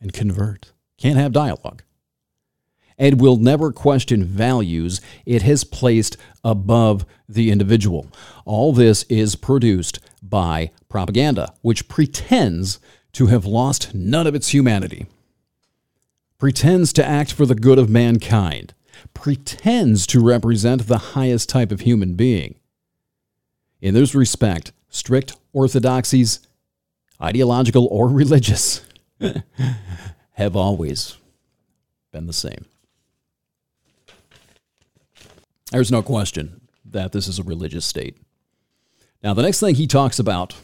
[0.00, 0.72] and convert.
[0.98, 1.82] Can't have dialogue
[2.98, 8.06] and will never question values it has placed above the individual.
[8.44, 12.78] All this is produced by propaganda, which pretends
[13.12, 15.06] to have lost none of its humanity,
[16.38, 18.74] pretends to act for the good of mankind,
[19.14, 22.54] pretends to represent the highest type of human being.
[23.80, 26.40] In this respect, strict orthodoxies,
[27.20, 28.84] ideological or religious,
[30.32, 31.16] have always
[32.12, 32.66] been the same.
[35.72, 38.18] There's no question that this is a religious state.
[39.22, 40.54] Now, the next thing he talks about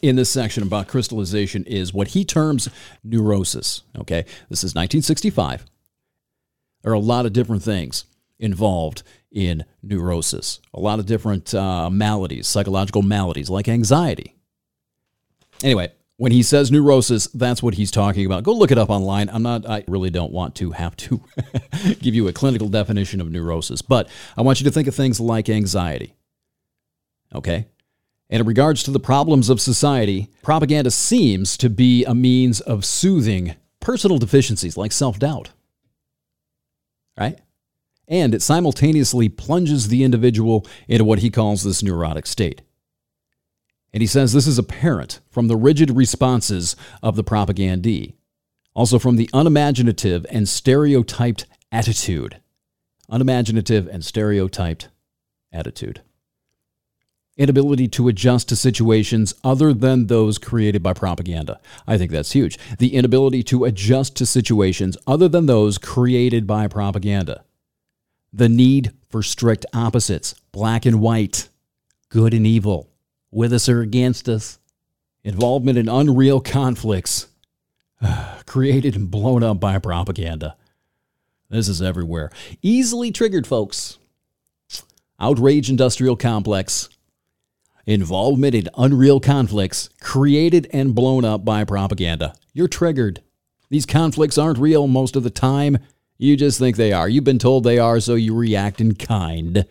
[0.00, 2.68] in this section about crystallization is what he terms
[3.02, 3.82] neurosis.
[3.98, 5.64] Okay, this is 1965.
[6.82, 8.04] There are a lot of different things
[8.38, 9.02] involved
[9.32, 14.36] in neurosis, a lot of different uh, maladies, psychological maladies like anxiety.
[15.62, 18.44] Anyway, When he says neurosis, that's what he's talking about.
[18.44, 19.28] Go look it up online.
[19.30, 21.20] I'm not, I really don't want to have to
[22.00, 25.18] give you a clinical definition of neurosis, but I want you to think of things
[25.18, 26.14] like anxiety.
[27.34, 27.66] Okay?
[28.30, 32.84] And in regards to the problems of society, propaganda seems to be a means of
[32.84, 35.50] soothing personal deficiencies like self doubt.
[37.18, 37.38] Right?
[38.08, 42.62] And it simultaneously plunges the individual into what he calls this neurotic state.
[43.94, 48.14] And he says this is apparent from the rigid responses of the propagandee,
[48.74, 52.40] also from the unimaginative and stereotyped attitude.
[53.08, 54.88] Unimaginative and stereotyped
[55.52, 56.02] attitude.
[57.36, 61.60] Inability to adjust to situations other than those created by propaganda.
[61.86, 62.58] I think that's huge.
[62.78, 67.44] The inability to adjust to situations other than those created by propaganda.
[68.32, 71.48] The need for strict opposites, black and white,
[72.08, 72.90] good and evil
[73.34, 74.58] with us or against us,
[75.22, 77.26] involvement in unreal conflicts
[78.46, 80.56] created and blown up by propaganda.
[81.50, 82.30] This is everywhere.
[82.62, 83.98] Easily triggered, folks.
[85.20, 86.88] Outrage industrial complex.
[87.86, 92.34] Involvement in unreal conflicts created and blown up by propaganda.
[92.52, 93.22] You're triggered.
[93.68, 95.78] These conflicts aren't real most of the time.
[96.16, 97.08] You just think they are.
[97.08, 99.66] You've been told they are, so you react in kind.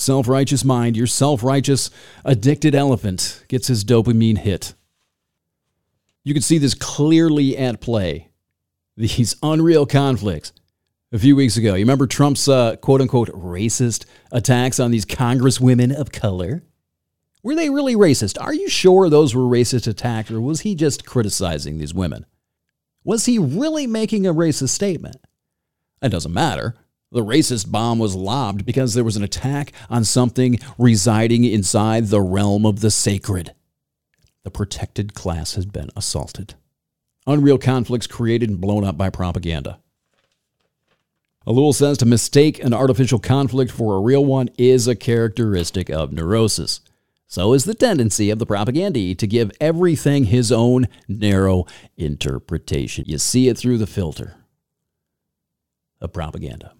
[0.00, 1.90] Self righteous mind, your self righteous
[2.24, 4.74] addicted elephant gets his dopamine hit.
[6.22, 8.28] You can see this clearly at play.
[8.96, 10.52] These unreal conflicts.
[11.10, 15.92] A few weeks ago, you remember Trump's uh, quote unquote racist attacks on these congresswomen
[15.92, 16.62] of color?
[17.42, 18.40] Were they really racist?
[18.40, 22.24] Are you sure those were racist attacks, or was he just criticizing these women?
[23.02, 25.16] Was he really making a racist statement?
[26.00, 26.76] It doesn't matter.
[27.10, 32.20] The racist bomb was lobbed because there was an attack on something residing inside the
[32.20, 33.54] realm of the sacred.
[34.44, 36.54] The protected class has been assaulted.
[37.26, 39.80] Unreal conflicts created and blown up by propaganda.
[41.46, 46.12] Ellul says to mistake an artificial conflict for a real one is a characteristic of
[46.12, 46.82] neurosis.
[47.26, 53.04] So is the tendency of the propagandee to give everything his own narrow interpretation.
[53.06, 54.36] You see it through the filter
[56.00, 56.72] of propaganda.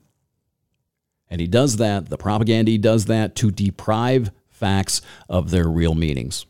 [1.30, 6.46] And he does that, the propaganda does that to deprive facts of their real meanings.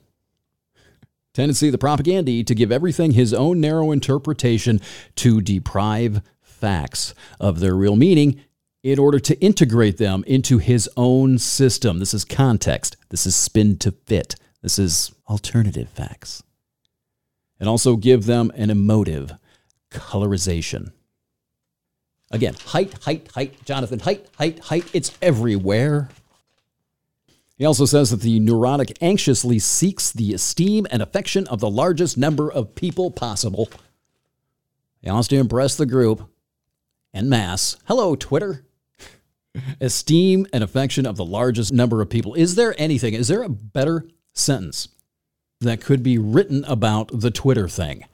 [1.34, 4.80] Tendency of the propaganda to give everything his own narrow interpretation
[5.16, 8.40] to deprive facts of their real meaning
[8.82, 11.98] in order to integrate them into his own system.
[11.98, 12.96] This is context.
[13.10, 14.36] This is spin to fit.
[14.62, 16.42] This is alternative facts.
[17.60, 19.32] And also give them an emotive
[19.90, 20.92] colorization.
[22.30, 24.88] Again, Haidt, Haidt, Haidt, Jonathan, Haidt, Haidt, Haidt.
[24.92, 26.10] It's everywhere.
[27.56, 32.16] He also says that the neurotic anxiously seeks the esteem and affection of the largest
[32.16, 33.68] number of people possible.
[35.00, 36.28] He wants to impress the group
[37.14, 37.76] en masse.
[37.86, 38.64] Hello, Twitter.
[39.80, 42.34] esteem and affection of the largest number of people.
[42.34, 44.88] Is there anything, is there a better sentence
[45.60, 48.04] that could be written about the Twitter thing?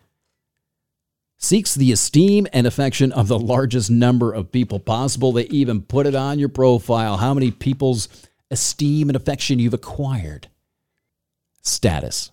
[1.45, 5.31] Seeks the esteem and affection of the largest number of people possible.
[5.31, 8.09] They even put it on your profile how many people's
[8.51, 10.49] esteem and affection you've acquired.
[11.61, 12.31] Status.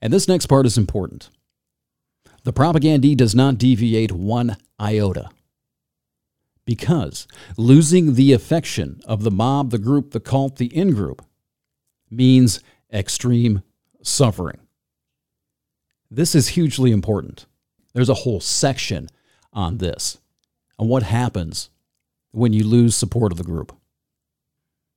[0.00, 1.30] And this next part is important.
[2.44, 5.28] The propagandee does not deviate one iota.
[6.64, 7.26] Because
[7.56, 11.24] losing the affection of the mob, the group, the cult, the in group
[12.10, 12.60] means
[12.92, 13.62] extreme
[14.02, 14.60] suffering.
[16.10, 17.46] This is hugely important.
[17.94, 19.08] There's a whole section
[19.52, 20.18] on this,
[20.78, 21.70] on what happens
[22.30, 23.74] when you lose support of the group.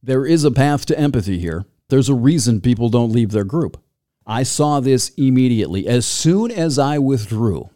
[0.03, 1.65] There is a path to empathy here.
[1.89, 3.81] There's a reason people don't leave their group.
[4.25, 7.69] I saw this immediately as soon as I withdrew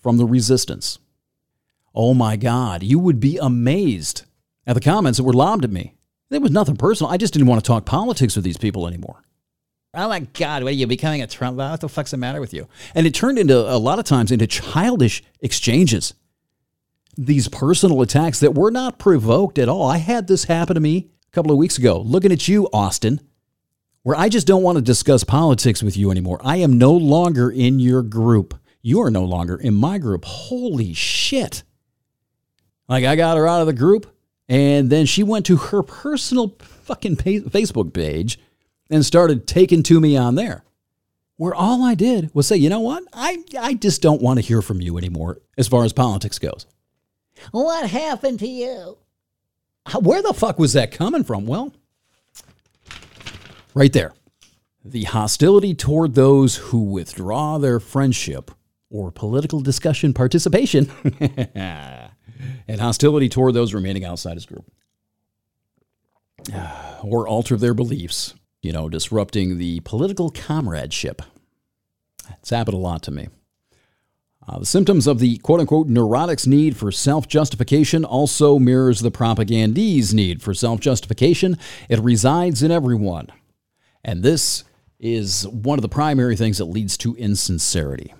[0.00, 0.98] from the resistance.
[1.94, 4.24] Oh my God, you would be amazed
[4.66, 5.94] at the comments that were lobbed at me.
[6.30, 7.12] It was nothing personal.
[7.12, 9.22] I just didn't want to talk politics with these people anymore.
[9.94, 11.56] Oh my God, what are you becoming a Trump?
[11.56, 12.68] What the fuck's the matter with you?
[12.94, 16.12] And it turned into a lot of times into childish exchanges.
[17.16, 19.88] These personal attacks that were not provoked at all.
[19.88, 23.20] I had this happen to me a couple of weeks ago, looking at you, Austin,
[24.02, 26.40] where I just don't want to discuss politics with you anymore.
[26.44, 28.54] I am no longer in your group.
[28.82, 30.24] You are no longer in my group.
[30.26, 31.62] Holy shit.
[32.88, 34.06] Like, I got her out of the group,
[34.48, 38.38] and then she went to her personal fucking Facebook page
[38.90, 40.64] and started taking to me on there.
[41.36, 43.04] Where all I did was say, you know what?
[43.12, 46.66] I, I just don't want to hear from you anymore as far as politics goes.
[47.52, 48.98] What happened to you?
[50.00, 51.46] Where the fuck was that coming from?
[51.46, 51.72] Well,
[53.74, 54.14] right there.
[54.84, 58.50] the hostility toward those who withdraw their friendship
[58.90, 60.90] or political discussion participation,
[61.54, 64.64] and hostility toward those remaining outside his group
[67.02, 71.22] or alter their beliefs, you know, disrupting the political comradeship.
[72.38, 73.28] It's happened a lot to me.
[74.46, 79.10] Uh, the symptoms of the quote unquote neurotic's need for self justification also mirrors the
[79.10, 81.58] propagandee's need for self justification.
[81.88, 83.28] It resides in everyone.
[84.04, 84.64] And this
[84.98, 88.14] is one of the primary things that leads to insincerity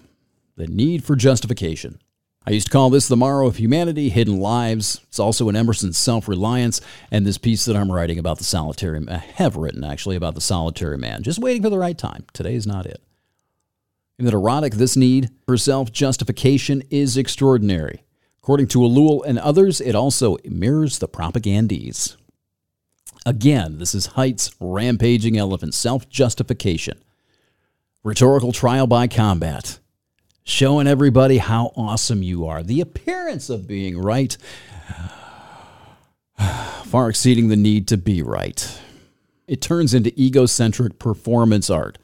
[0.56, 2.00] the need for justification.
[2.48, 5.02] I used to call this the Morrow of Humanity, Hidden Lives.
[5.08, 6.80] It's also in Emerson's Self Reliance,
[7.10, 10.40] and this piece that I'm writing about the solitary, I have written actually about the
[10.40, 12.24] solitary man, just waiting for the right time.
[12.32, 13.02] Today is not it.
[14.18, 18.02] In the erotic, this need for self justification is extraordinary.
[18.42, 22.16] According to Ellul and others, it also mirrors the propagandees.
[23.26, 26.98] Again, this is Haidt's rampaging elephant self justification.
[28.02, 29.80] Rhetorical trial by combat.
[30.48, 32.62] Showing everybody how awesome you are.
[32.62, 34.34] The appearance of being right,
[36.84, 38.80] far exceeding the need to be right.
[39.46, 41.98] It turns into egocentric performance art.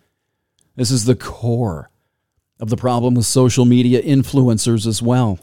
[0.77, 1.89] This is the core
[2.61, 5.39] of the problem with social media influencers as well.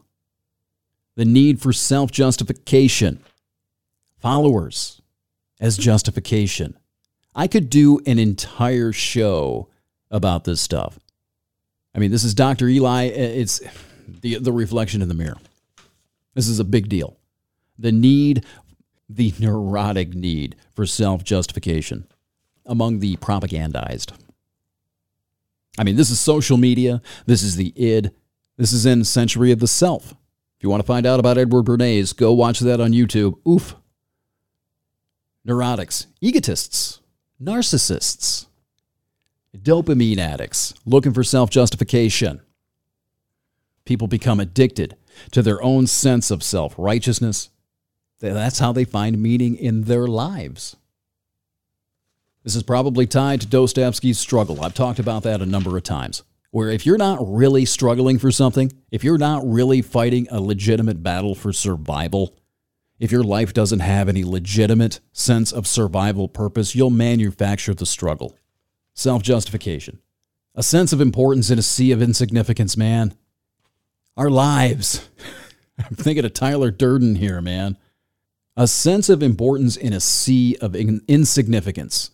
[1.15, 3.23] The need for self justification,
[4.19, 5.01] followers
[5.59, 6.77] as justification.
[7.33, 9.69] I could do an entire show
[10.11, 10.99] about this stuff.
[11.93, 12.67] I mean, this is Dr.
[12.67, 13.03] Eli.
[13.05, 13.61] It's
[14.07, 15.37] the, the reflection in the mirror.
[16.33, 17.17] This is a big deal.
[17.77, 18.45] The need,
[19.09, 22.07] the neurotic need for self justification
[22.65, 24.13] among the propagandized.
[25.77, 27.01] I mean, this is social media.
[27.25, 28.11] This is the id.
[28.57, 30.11] This is in Century of the Self.
[30.11, 33.35] If you want to find out about Edward Bernays, go watch that on YouTube.
[33.47, 33.75] Oof.
[35.47, 36.99] Neurotics, egotists,
[37.41, 38.45] narcissists,
[39.57, 42.41] dopamine addicts looking for self justification.
[43.85, 44.95] People become addicted
[45.31, 47.49] to their own sense of self righteousness.
[48.19, 50.75] That's how they find meaning in their lives.
[52.43, 54.63] This is probably tied to Dostoevsky's struggle.
[54.63, 56.23] I've talked about that a number of times.
[56.49, 61.01] Where if you're not really struggling for something, if you're not really fighting a legitimate
[61.01, 62.35] battle for survival,
[62.99, 68.35] if your life doesn't have any legitimate sense of survival purpose, you'll manufacture the struggle.
[68.93, 69.99] Self justification.
[70.55, 73.13] A sense of importance in a sea of insignificance, man.
[74.17, 75.09] Our lives.
[75.77, 77.77] I'm thinking of Tyler Durden here, man.
[78.57, 82.11] A sense of importance in a sea of in- insignificance.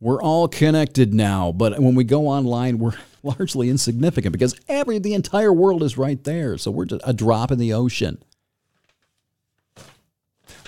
[0.00, 5.12] We're all connected now, but when we go online, we're largely insignificant because every the
[5.12, 6.56] entire world is right there.
[6.56, 8.22] So we're just a drop in the ocean.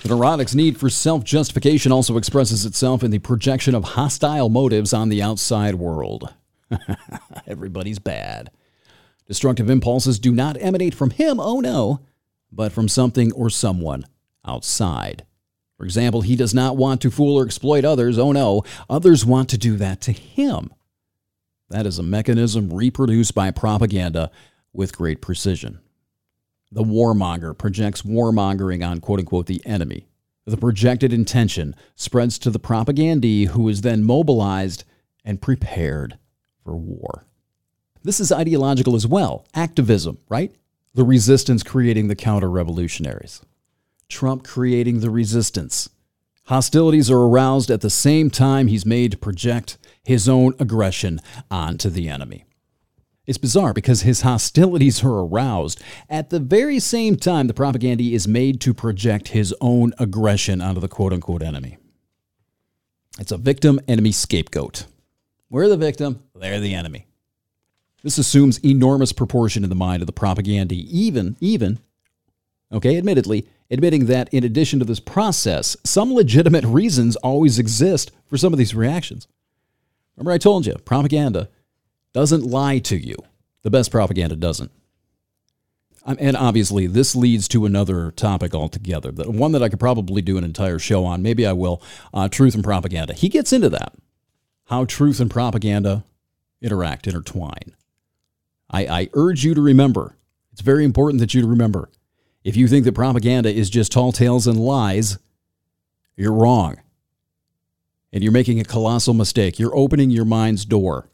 [0.03, 4.93] The neurotic's need for self justification also expresses itself in the projection of hostile motives
[4.93, 6.35] on the outside world.
[7.47, 8.51] Everybody's bad.
[9.29, 12.01] Destructive impulses do not emanate from him, oh no,
[12.51, 14.05] but from something or someone
[14.45, 15.25] outside.
[15.77, 19.49] For example, he does not want to fool or exploit others, oh no, others want
[19.51, 20.75] to do that to him.
[21.71, 24.33] That is a mechanism reproduced by propaganda
[24.73, 25.79] with great precision.
[26.75, 30.09] The warmonger projects warmongering on quote unquote the enemy.
[30.47, 34.85] The projected intention spreads to the propagandee who is then mobilized
[35.23, 36.18] and prepared
[36.64, 37.27] for war.
[38.03, 39.47] This is ideological as well.
[39.55, 40.51] Activism, right?
[40.95, 43.43] The resistance creating the counter revolutionaries.
[44.09, 45.91] Trump creating the resistance.
[46.45, 51.20] Hostilities are aroused at the same time he's made to project his own aggression
[51.51, 52.47] onto the enemy.
[53.25, 58.27] It's bizarre because his hostilities are aroused at the very same time the propaganda is
[58.27, 61.79] made to project his own aggression onto the quote unquote enemy.
[63.20, 64.87] It's a victim enemy scapegoat.
[65.51, 67.07] We're the victim, they're the enemy.
[68.03, 71.79] This assumes enormous proportion in the mind of the propaganda, even, even,
[72.73, 78.37] okay, admittedly, admitting that in addition to this process, some legitimate reasons always exist for
[78.37, 79.29] some of these reactions.
[80.16, 81.49] Remember, I told you, propaganda
[82.13, 83.17] doesn't lie to you.
[83.63, 84.71] The best propaganda doesn't.
[86.05, 90.37] And obviously, this leads to another topic altogether, the one that I could probably do
[90.37, 91.23] an entire show on.
[91.23, 91.81] Maybe I will.
[92.13, 93.15] Uh, truth and propaganda.
[93.15, 93.93] He gets into that.
[94.65, 96.05] How truth and propaganda
[96.61, 97.77] interact, intertwine.
[98.69, 100.17] I, I urge you to remember.
[100.53, 101.89] It's very important that you remember.
[102.43, 105.19] If you think that propaganda is just tall tales and lies,
[106.17, 106.81] you're wrong.
[108.13, 109.59] And you're making a colossal mistake.
[109.61, 111.09] You're opening your mind's door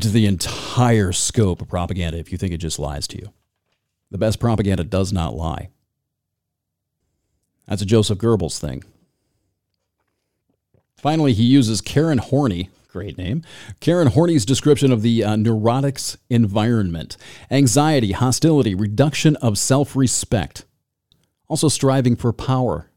[0.00, 3.32] to the entire scope of propaganda if you think it just lies to you.
[4.10, 5.70] The best propaganda does not lie.
[7.66, 8.84] That's a Joseph Goebbels thing.
[10.96, 13.42] Finally, he uses Karen Horney, Great name.
[13.80, 17.16] Karen Horney's description of the uh, neurotics environment
[17.50, 20.66] anxiety, hostility, reduction of self respect.
[21.48, 22.90] Also, striving for power,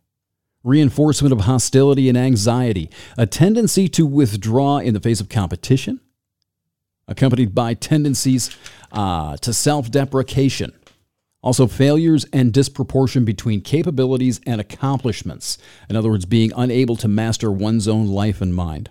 [0.66, 6.02] reinforcement of hostility and anxiety, a tendency to withdraw in the face of competition,
[7.08, 8.56] accompanied by tendencies
[8.92, 10.74] uh, to self deprecation.
[11.42, 15.60] Also, failures and disproportion between capabilities and accomplishments.
[15.90, 18.90] In other words, being unable to master one's own life and mind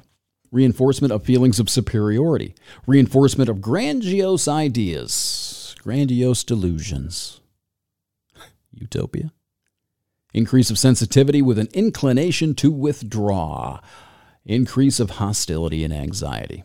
[0.54, 2.54] reinforcement of feelings of superiority,
[2.86, 7.40] reinforcement of grandiose ideas, grandiose delusions,
[8.72, 9.32] utopia,
[10.32, 13.80] increase of sensitivity with an inclination to withdraw,
[14.46, 16.62] increase of hostility and anxiety.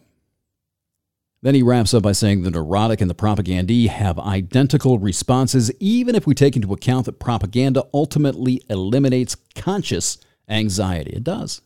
[1.42, 6.14] Then he wraps up by saying the neurotic and the propagandee have identical responses, even
[6.16, 10.18] if we take into account that propaganda ultimately eliminates conscious
[10.50, 11.12] anxiety.
[11.12, 11.62] It does.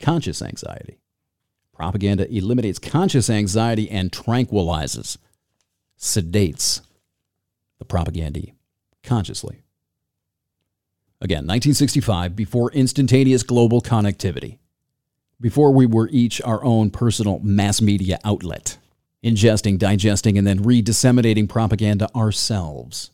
[0.00, 0.98] Conscious anxiety.
[1.72, 5.18] Propaganda eliminates conscious anxiety and tranquilizes,
[5.98, 6.80] sedates
[7.78, 8.54] the propagandee
[9.02, 9.62] consciously.
[11.20, 14.58] Again, 1965, before instantaneous global connectivity,
[15.40, 18.78] before we were each our own personal mass media outlet,
[19.22, 23.10] ingesting, digesting, and then re disseminating propaganda ourselves.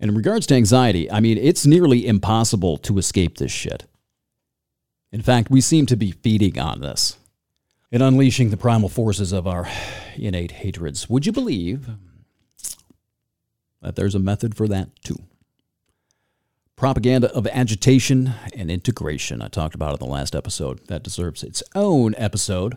[0.00, 3.84] And in regards to anxiety, I mean, it's nearly impossible to escape this shit.
[5.12, 7.16] In fact, we seem to be feeding on this
[7.92, 9.68] in unleashing the primal forces of our
[10.16, 11.08] innate hatreds.
[11.08, 11.88] Would you believe
[13.80, 15.18] that there's a method for that too?
[16.76, 19.40] Propaganda of agitation and integration.
[19.40, 20.86] I talked about it in the last episode.
[20.88, 22.76] That deserves its own episode.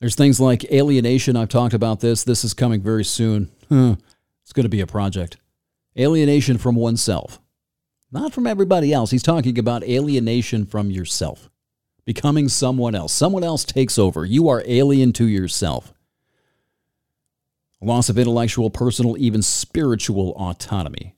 [0.00, 1.36] There's things like alienation.
[1.36, 2.24] I've talked about this.
[2.24, 3.50] This is coming very soon.
[3.70, 5.36] It's going to be a project.
[5.98, 7.40] Alienation from oneself,
[8.10, 9.10] not from everybody else.
[9.10, 11.48] He's talking about alienation from yourself
[12.04, 13.12] becoming someone else.
[13.12, 14.24] Someone else takes over.
[14.24, 15.92] You are alien to yourself.
[17.80, 21.14] Loss of intellectual, personal, even spiritual autonomy.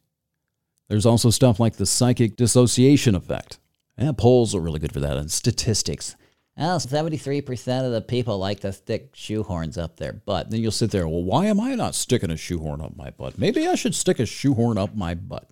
[0.88, 3.58] There's also stuff like the psychic dissociation effect.
[3.98, 6.16] Yeah, polls are really good for that, and statistics.
[6.56, 10.50] Well, 73% of the people like to stick shoehorns up their butt.
[10.50, 13.38] Then you'll sit there, well, why am I not sticking a shoehorn up my butt?
[13.38, 15.50] Maybe I should stick a shoehorn up my butt.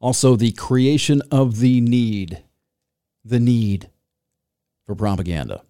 [0.00, 2.44] Also, the creation of the need
[3.24, 3.88] the need
[4.84, 5.62] for propaganda,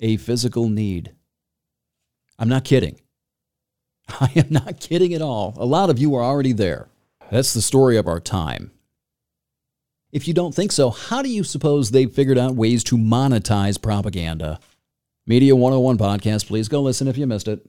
[0.00, 1.12] a physical need.
[2.38, 2.98] I'm not kidding.
[4.20, 5.54] I am not kidding at all.
[5.56, 6.88] A lot of you are already there.
[7.30, 8.72] That's the story of our time.
[10.10, 13.80] If you don't think so, how do you suppose they've figured out ways to monetize
[13.80, 14.60] propaganda?
[15.26, 17.66] Media 101 podcast, please go listen if you missed it.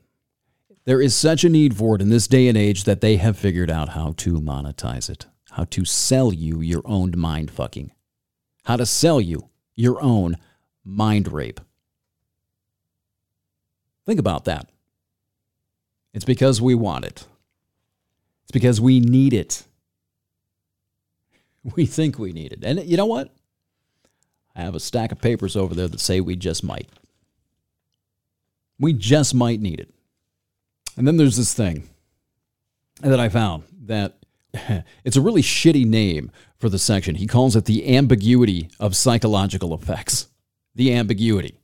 [0.85, 3.37] There is such a need for it in this day and age that they have
[3.37, 7.91] figured out how to monetize it, how to sell you your own mind fucking
[8.63, 10.37] how to sell you your own
[10.83, 11.59] mind rape.
[14.05, 14.69] Think about that.
[16.13, 17.25] It's because we want it.
[18.43, 19.63] It's because we need it.
[21.77, 22.59] We think we need it.
[22.61, 23.33] And you know what?
[24.53, 26.89] I have a stack of papers over there that say we just might.
[28.77, 29.89] We just might need it.
[30.97, 31.87] And then there's this thing
[32.99, 34.17] that I found that
[35.05, 37.15] it's a really shitty name for the section.
[37.15, 40.27] He calls it the ambiguity of psychological effects.
[40.75, 41.59] The ambiguity.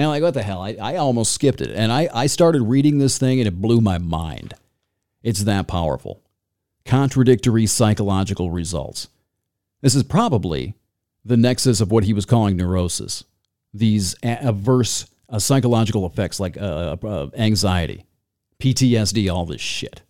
[0.00, 0.62] And I'm like, what the hell?
[0.62, 1.72] I, I almost skipped it.
[1.72, 4.54] And I, I started reading this thing and it blew my mind.
[5.22, 6.22] It's that powerful.
[6.86, 9.08] Contradictory psychological results.
[9.82, 10.72] This is probably
[11.22, 13.24] the nexus of what he was calling neurosis.
[13.74, 18.06] These averse uh, psychological effects like uh, uh, anxiety,
[18.58, 20.00] PTSD, all this shit.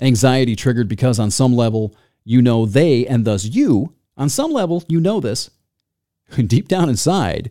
[0.00, 4.82] Anxiety triggered because, on some level, you know they, and thus you, on some level,
[4.88, 5.50] you know this.
[6.46, 7.50] Deep down inside,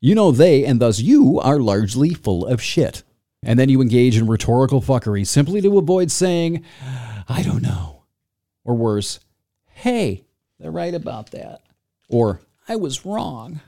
[0.00, 3.02] you know they, and thus you, are largely full of shit.
[3.42, 6.64] And then you engage in rhetorical fuckery simply to avoid saying,
[7.28, 8.02] I don't know.
[8.64, 9.20] Or worse,
[9.66, 10.24] hey,
[10.58, 11.62] they're right about that.
[12.08, 13.60] Or, I was wrong.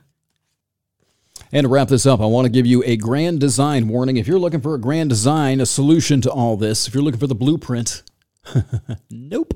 [1.52, 4.16] And to wrap this up, I want to give you a grand design warning.
[4.16, 7.20] If you're looking for a grand design, a solution to all this, if you're looking
[7.20, 8.02] for the blueprint,
[9.10, 9.54] nope.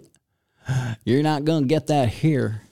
[1.04, 2.62] You're not going to get that here.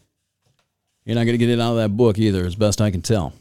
[1.04, 3.02] You're not going to get it out of that book either, as best I can
[3.02, 3.32] tell.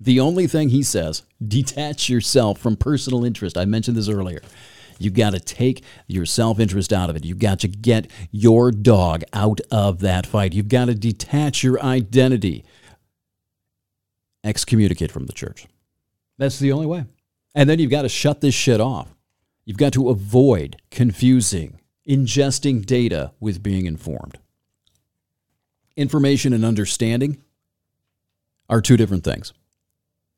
[0.00, 3.58] The only thing he says, detach yourself from personal interest.
[3.58, 4.40] I mentioned this earlier.
[5.00, 7.24] You got to take your self interest out of it.
[7.24, 10.52] You've got to get your dog out of that fight.
[10.52, 12.64] You've got to detach your identity
[14.44, 15.66] excommunicate from the church.
[16.38, 17.04] That's the only way.
[17.54, 19.08] And then you've got to shut this shit off.
[19.64, 24.38] You've got to avoid confusing, ingesting data with being informed.
[25.96, 27.42] Information and understanding
[28.70, 29.52] are two different things.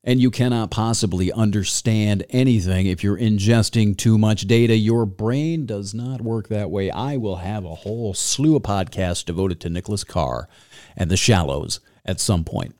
[0.03, 4.75] And you cannot possibly understand anything if you're ingesting too much data.
[4.75, 6.89] Your brain does not work that way.
[6.89, 10.49] I will have a whole slew of podcasts devoted to Nicholas Carr
[10.97, 12.75] and the shallows at some point.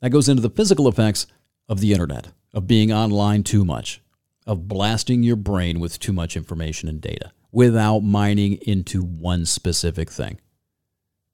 [0.00, 1.26] That goes into the physical effects
[1.68, 4.00] of the internet, of being online too much,
[4.46, 10.10] of blasting your brain with too much information and data without mining into one specific
[10.10, 10.40] thing.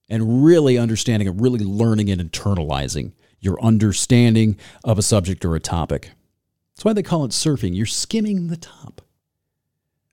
[0.08, 5.60] And really understanding and really learning and internalizing your understanding of a subject or a
[5.60, 6.10] topic.
[6.74, 7.76] That's why they call it surfing.
[7.76, 9.02] You're skimming the top,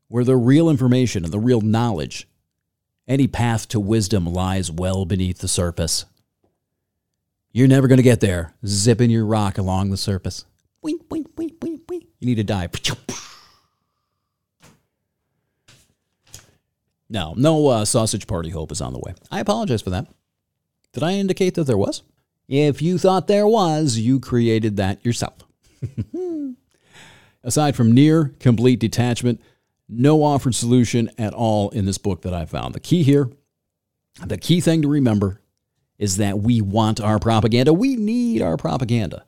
[0.07, 2.28] where the real information and the real knowledge,
[3.07, 6.05] any path to wisdom lies well beneath the surface.
[7.51, 10.45] You're never going to get there, zipping your rock along the surface.
[12.19, 12.71] You need to dive.
[17.09, 19.13] No, no uh, sausage party hope is on the way.
[19.30, 20.07] I apologize for that.
[20.93, 22.01] Did I indicate that there was?
[22.54, 25.39] If you thought there was, you created that yourself.
[27.43, 29.41] Aside from near complete detachment,
[29.89, 32.76] no offered solution at all in this book that I found.
[32.76, 33.32] The key here,
[34.24, 35.41] the key thing to remember
[35.97, 37.74] is that we want our propaganda.
[37.74, 39.26] We need our propaganda.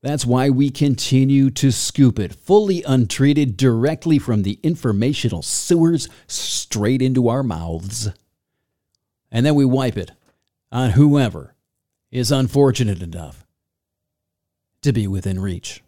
[0.00, 7.02] That's why we continue to scoop it fully untreated directly from the informational sewers straight
[7.02, 8.10] into our mouths.
[9.32, 10.12] And then we wipe it
[10.70, 11.55] on whoever
[12.10, 13.46] is unfortunate enough
[14.82, 15.82] to be within reach.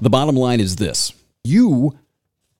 [0.00, 1.12] The bottom line is this
[1.44, 1.98] you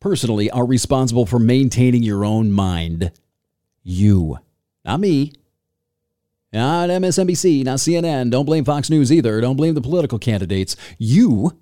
[0.00, 3.12] personally are responsible for maintaining your own mind.
[3.82, 4.38] You,
[4.84, 5.32] not me,
[6.52, 8.30] not MSNBC, not CNN.
[8.30, 9.40] Don't blame Fox News either.
[9.40, 10.76] Don't blame the political candidates.
[10.98, 11.58] You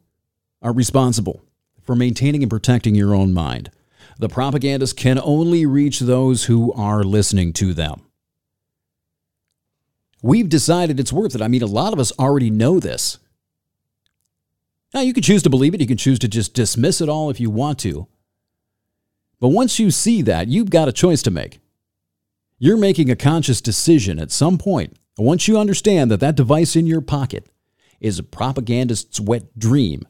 [0.62, 1.44] are responsible
[1.82, 3.70] for maintaining and protecting your own mind.
[4.18, 8.02] The propagandists can only reach those who are listening to them.
[10.22, 11.42] We've decided it's worth it.
[11.42, 13.18] I mean, a lot of us already know this.
[14.94, 17.30] Now, you can choose to believe it, you can choose to just dismiss it all
[17.30, 18.08] if you want to.
[19.40, 21.60] But once you see that, you've got a choice to make.
[22.58, 24.96] You're making a conscious decision at some point.
[25.16, 27.46] Once you understand that that device in your pocket
[28.00, 30.06] is a propagandist's wet dream,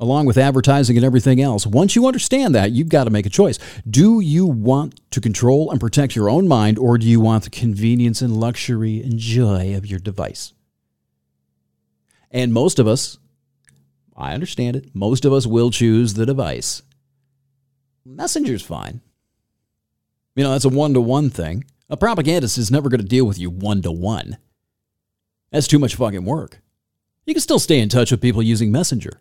[0.00, 3.30] along with advertising and everything else, once you understand that, you've got to make a
[3.30, 3.58] choice.
[3.88, 7.50] Do you want to control and protect your own mind, or do you want the
[7.50, 10.54] convenience and luxury and joy of your device?
[12.30, 13.18] And most of us,
[14.16, 16.82] I understand it, most of us will choose the device.
[18.04, 19.02] Messenger's fine.
[20.34, 21.64] You know, that's a one to one thing.
[21.90, 24.38] A propagandist is never going to deal with you one to one.
[25.50, 26.60] That's too much fucking work.
[27.26, 29.20] You can still stay in touch with people using Messenger.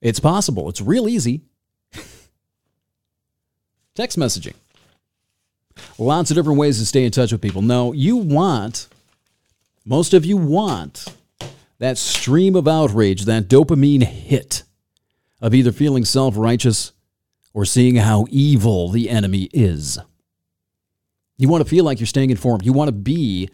[0.00, 1.42] It's possible, it's real easy.
[3.94, 4.54] Text messaging.
[5.98, 7.62] Lots of different ways to stay in touch with people.
[7.62, 8.88] No, you want,
[9.84, 11.06] most of you want
[11.78, 14.62] that stream of outrage, that dopamine hit
[15.40, 16.92] of either feeling self righteous
[17.52, 19.98] or seeing how evil the enemy is.
[21.36, 22.64] You want to feel like you're staying informed.
[22.64, 23.48] You want to be,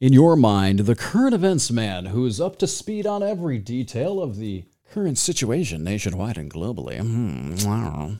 [0.00, 4.22] in your mind, the current events man who is up to speed on every detail
[4.22, 7.00] of the current situation nationwide and globally.
[7.00, 8.14] Mm-hmm.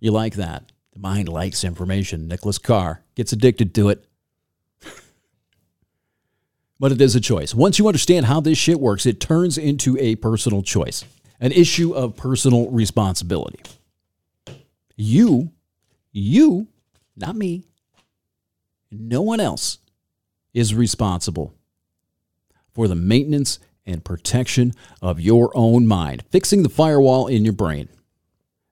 [0.00, 0.70] You like that.
[0.92, 2.28] The mind likes information.
[2.28, 4.04] Nicholas Carr gets addicted to it.
[6.78, 7.54] but it is a choice.
[7.54, 11.04] Once you understand how this shit works, it turns into a personal choice,
[11.40, 13.60] an issue of personal responsibility.
[14.94, 15.52] You,
[16.12, 16.68] you,
[17.16, 17.64] not me,
[18.90, 19.78] no one else
[20.52, 21.54] is responsible
[22.74, 23.58] for the maintenance
[23.88, 24.72] and protection
[25.02, 27.88] of your own mind, fixing the firewall in your brain,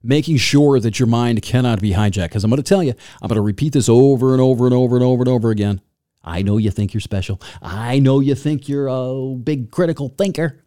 [0.03, 2.29] making sure that your mind cannot be hijacked.
[2.29, 4.75] Because I'm going to tell you, I'm going to repeat this over and over and
[4.75, 5.81] over and over and over again.
[6.23, 7.41] I know you think you're special.
[7.63, 10.65] I know you think you're a big critical thinker.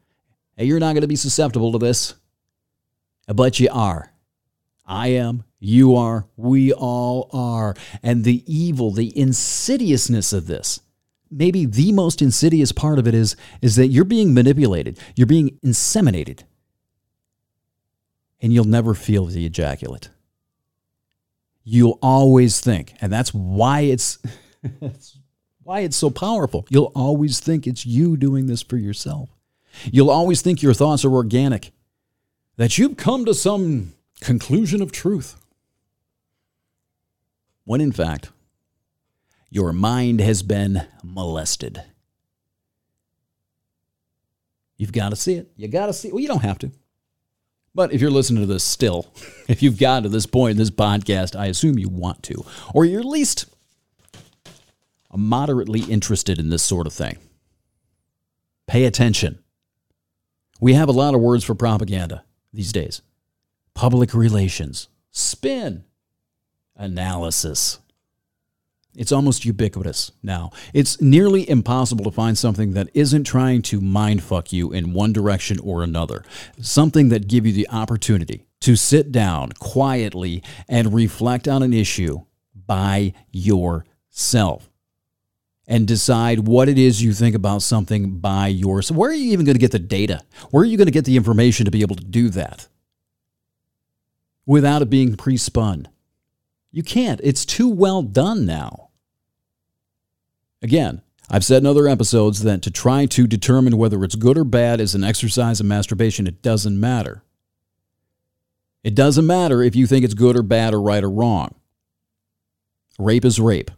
[0.58, 2.16] You're not going to be susceptible to this.
[3.28, 4.12] But you are.
[4.86, 5.43] I am.
[5.60, 6.28] You are.
[6.36, 7.76] We all are.
[8.02, 10.80] And the evil, the insidiousness of this,
[11.32, 15.57] maybe the most insidious part of it is, is that you're being manipulated, you're being
[15.65, 16.43] inseminated,
[18.41, 20.09] and you'll never feel the ejaculate.
[21.63, 24.17] You'll always think, and that's why it's,
[25.63, 26.65] why it's so powerful.
[26.69, 29.30] You'll always think it's you doing this for yourself.
[29.84, 31.71] You'll always think your thoughts are organic,
[32.57, 35.36] that you've come to some conclusion of truth.
[37.65, 38.32] When in fact,
[39.50, 41.84] your mind has been molested.
[44.78, 45.52] You've got to see it.
[45.58, 46.14] You got to see it.
[46.14, 46.72] Well, you don't have to.
[47.76, 49.08] But if you're listening to this still,
[49.47, 52.45] if you've gotten to this point in this podcast, I assume you want to.
[52.74, 53.45] Or you're at least
[55.16, 57.18] moderately interested in this sort of thing.
[58.68, 59.39] Pay attention.
[60.62, 62.24] We have a lot of words for propaganda
[62.54, 63.02] these days
[63.74, 65.84] public relations, spin,
[66.76, 67.80] analysis.
[69.00, 70.52] It's almost ubiquitous now.
[70.74, 75.58] It's nearly impossible to find something that isn't trying to mindfuck you in one direction
[75.60, 76.26] or another.
[76.60, 82.26] Something that give you the opportunity to sit down quietly and reflect on an issue
[82.54, 84.70] by yourself
[85.66, 88.97] and decide what it is you think about something by yourself.
[88.97, 90.24] Where are you even going to get the data?
[90.52, 92.68] Where are you going to get the information to be able to do that
[94.45, 95.88] without it being pre spun?
[96.70, 97.22] You can't.
[97.24, 98.88] It's too well done now.
[100.62, 104.43] Again, I've said in other episodes that to try to determine whether it's good or
[104.43, 106.28] bad is an exercise in masturbation.
[106.28, 107.24] It doesn't matter.
[108.84, 111.55] It doesn't matter if you think it's good or bad or right or wrong.
[112.97, 113.72] Rape is rape,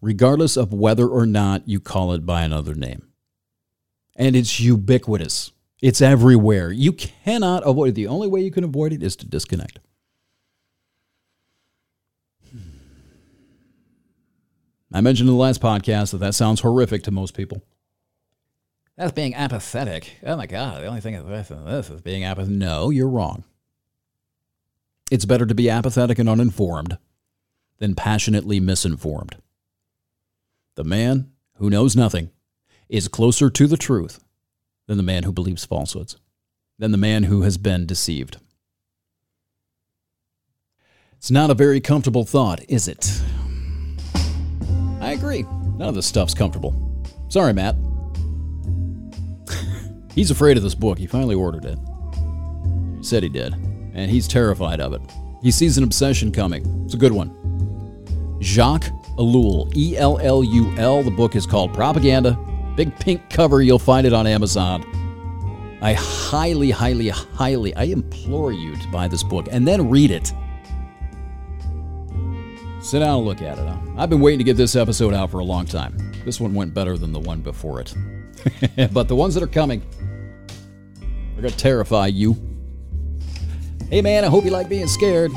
[0.00, 3.08] regardless of whether or not you call it by another name.
[4.14, 5.52] And it's ubiquitous,
[5.82, 6.70] it's everywhere.
[6.70, 7.94] You cannot avoid it.
[7.94, 9.80] The only way you can avoid it is to disconnect.
[14.92, 17.62] I mentioned in the last podcast that that sounds horrific to most people.
[18.96, 20.18] That's being apathetic.
[20.24, 20.82] Oh my God.
[20.82, 22.56] The only thing worse than this is being apathetic.
[22.56, 23.44] No, you're wrong.
[25.10, 26.98] It's better to be apathetic and uninformed
[27.78, 29.36] than passionately misinformed.
[30.74, 32.30] The man who knows nothing
[32.88, 34.22] is closer to the truth
[34.86, 36.16] than the man who believes falsehoods,
[36.78, 38.38] than the man who has been deceived.
[41.16, 43.22] It's not a very comfortable thought, is it?
[45.12, 45.42] I agree.
[45.76, 46.74] None of this stuff's comfortable.
[47.28, 47.76] Sorry, Matt.
[50.14, 50.96] he's afraid of this book.
[50.96, 51.78] He finally ordered it.
[52.96, 53.52] He said he did.
[53.92, 55.02] And he's terrified of it.
[55.42, 56.64] He sees an obsession coming.
[56.86, 57.28] It's a good one.
[58.40, 61.02] Jacques Ellul, E L L U L.
[61.02, 62.32] The book is called Propaganda.
[62.74, 63.60] Big pink cover.
[63.60, 64.82] You'll find it on Amazon.
[65.82, 70.32] I highly, highly, highly, I implore you to buy this book and then read it.
[72.82, 73.78] Sit down and look at it.
[73.96, 75.96] I've been waiting to get this episode out for a long time.
[76.24, 77.94] This one went better than the one before it.
[78.92, 79.82] but the ones that are coming
[81.36, 82.36] are going to terrify you.
[83.88, 85.30] Hey, man, I hope you like being scared.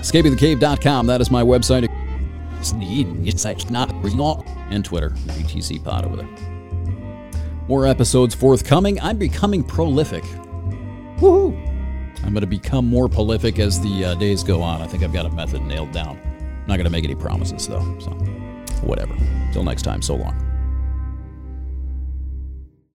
[0.00, 1.06] EscapingTheCave.com.
[1.06, 1.88] That is my website.
[2.58, 2.72] It's
[3.70, 3.90] not
[4.70, 6.28] And Twitter, ETC Pod over there.
[7.68, 9.00] More episodes forthcoming.
[9.00, 10.24] I'm becoming prolific.
[11.20, 11.70] Woohoo!
[12.22, 14.82] I'm going to become more prolific as the uh, days go on.
[14.82, 16.18] I think I've got a method nailed down.
[16.18, 17.98] I'm not going to make any promises, though.
[17.98, 18.10] So,
[18.82, 19.14] whatever.
[19.52, 20.49] Till next time, so long.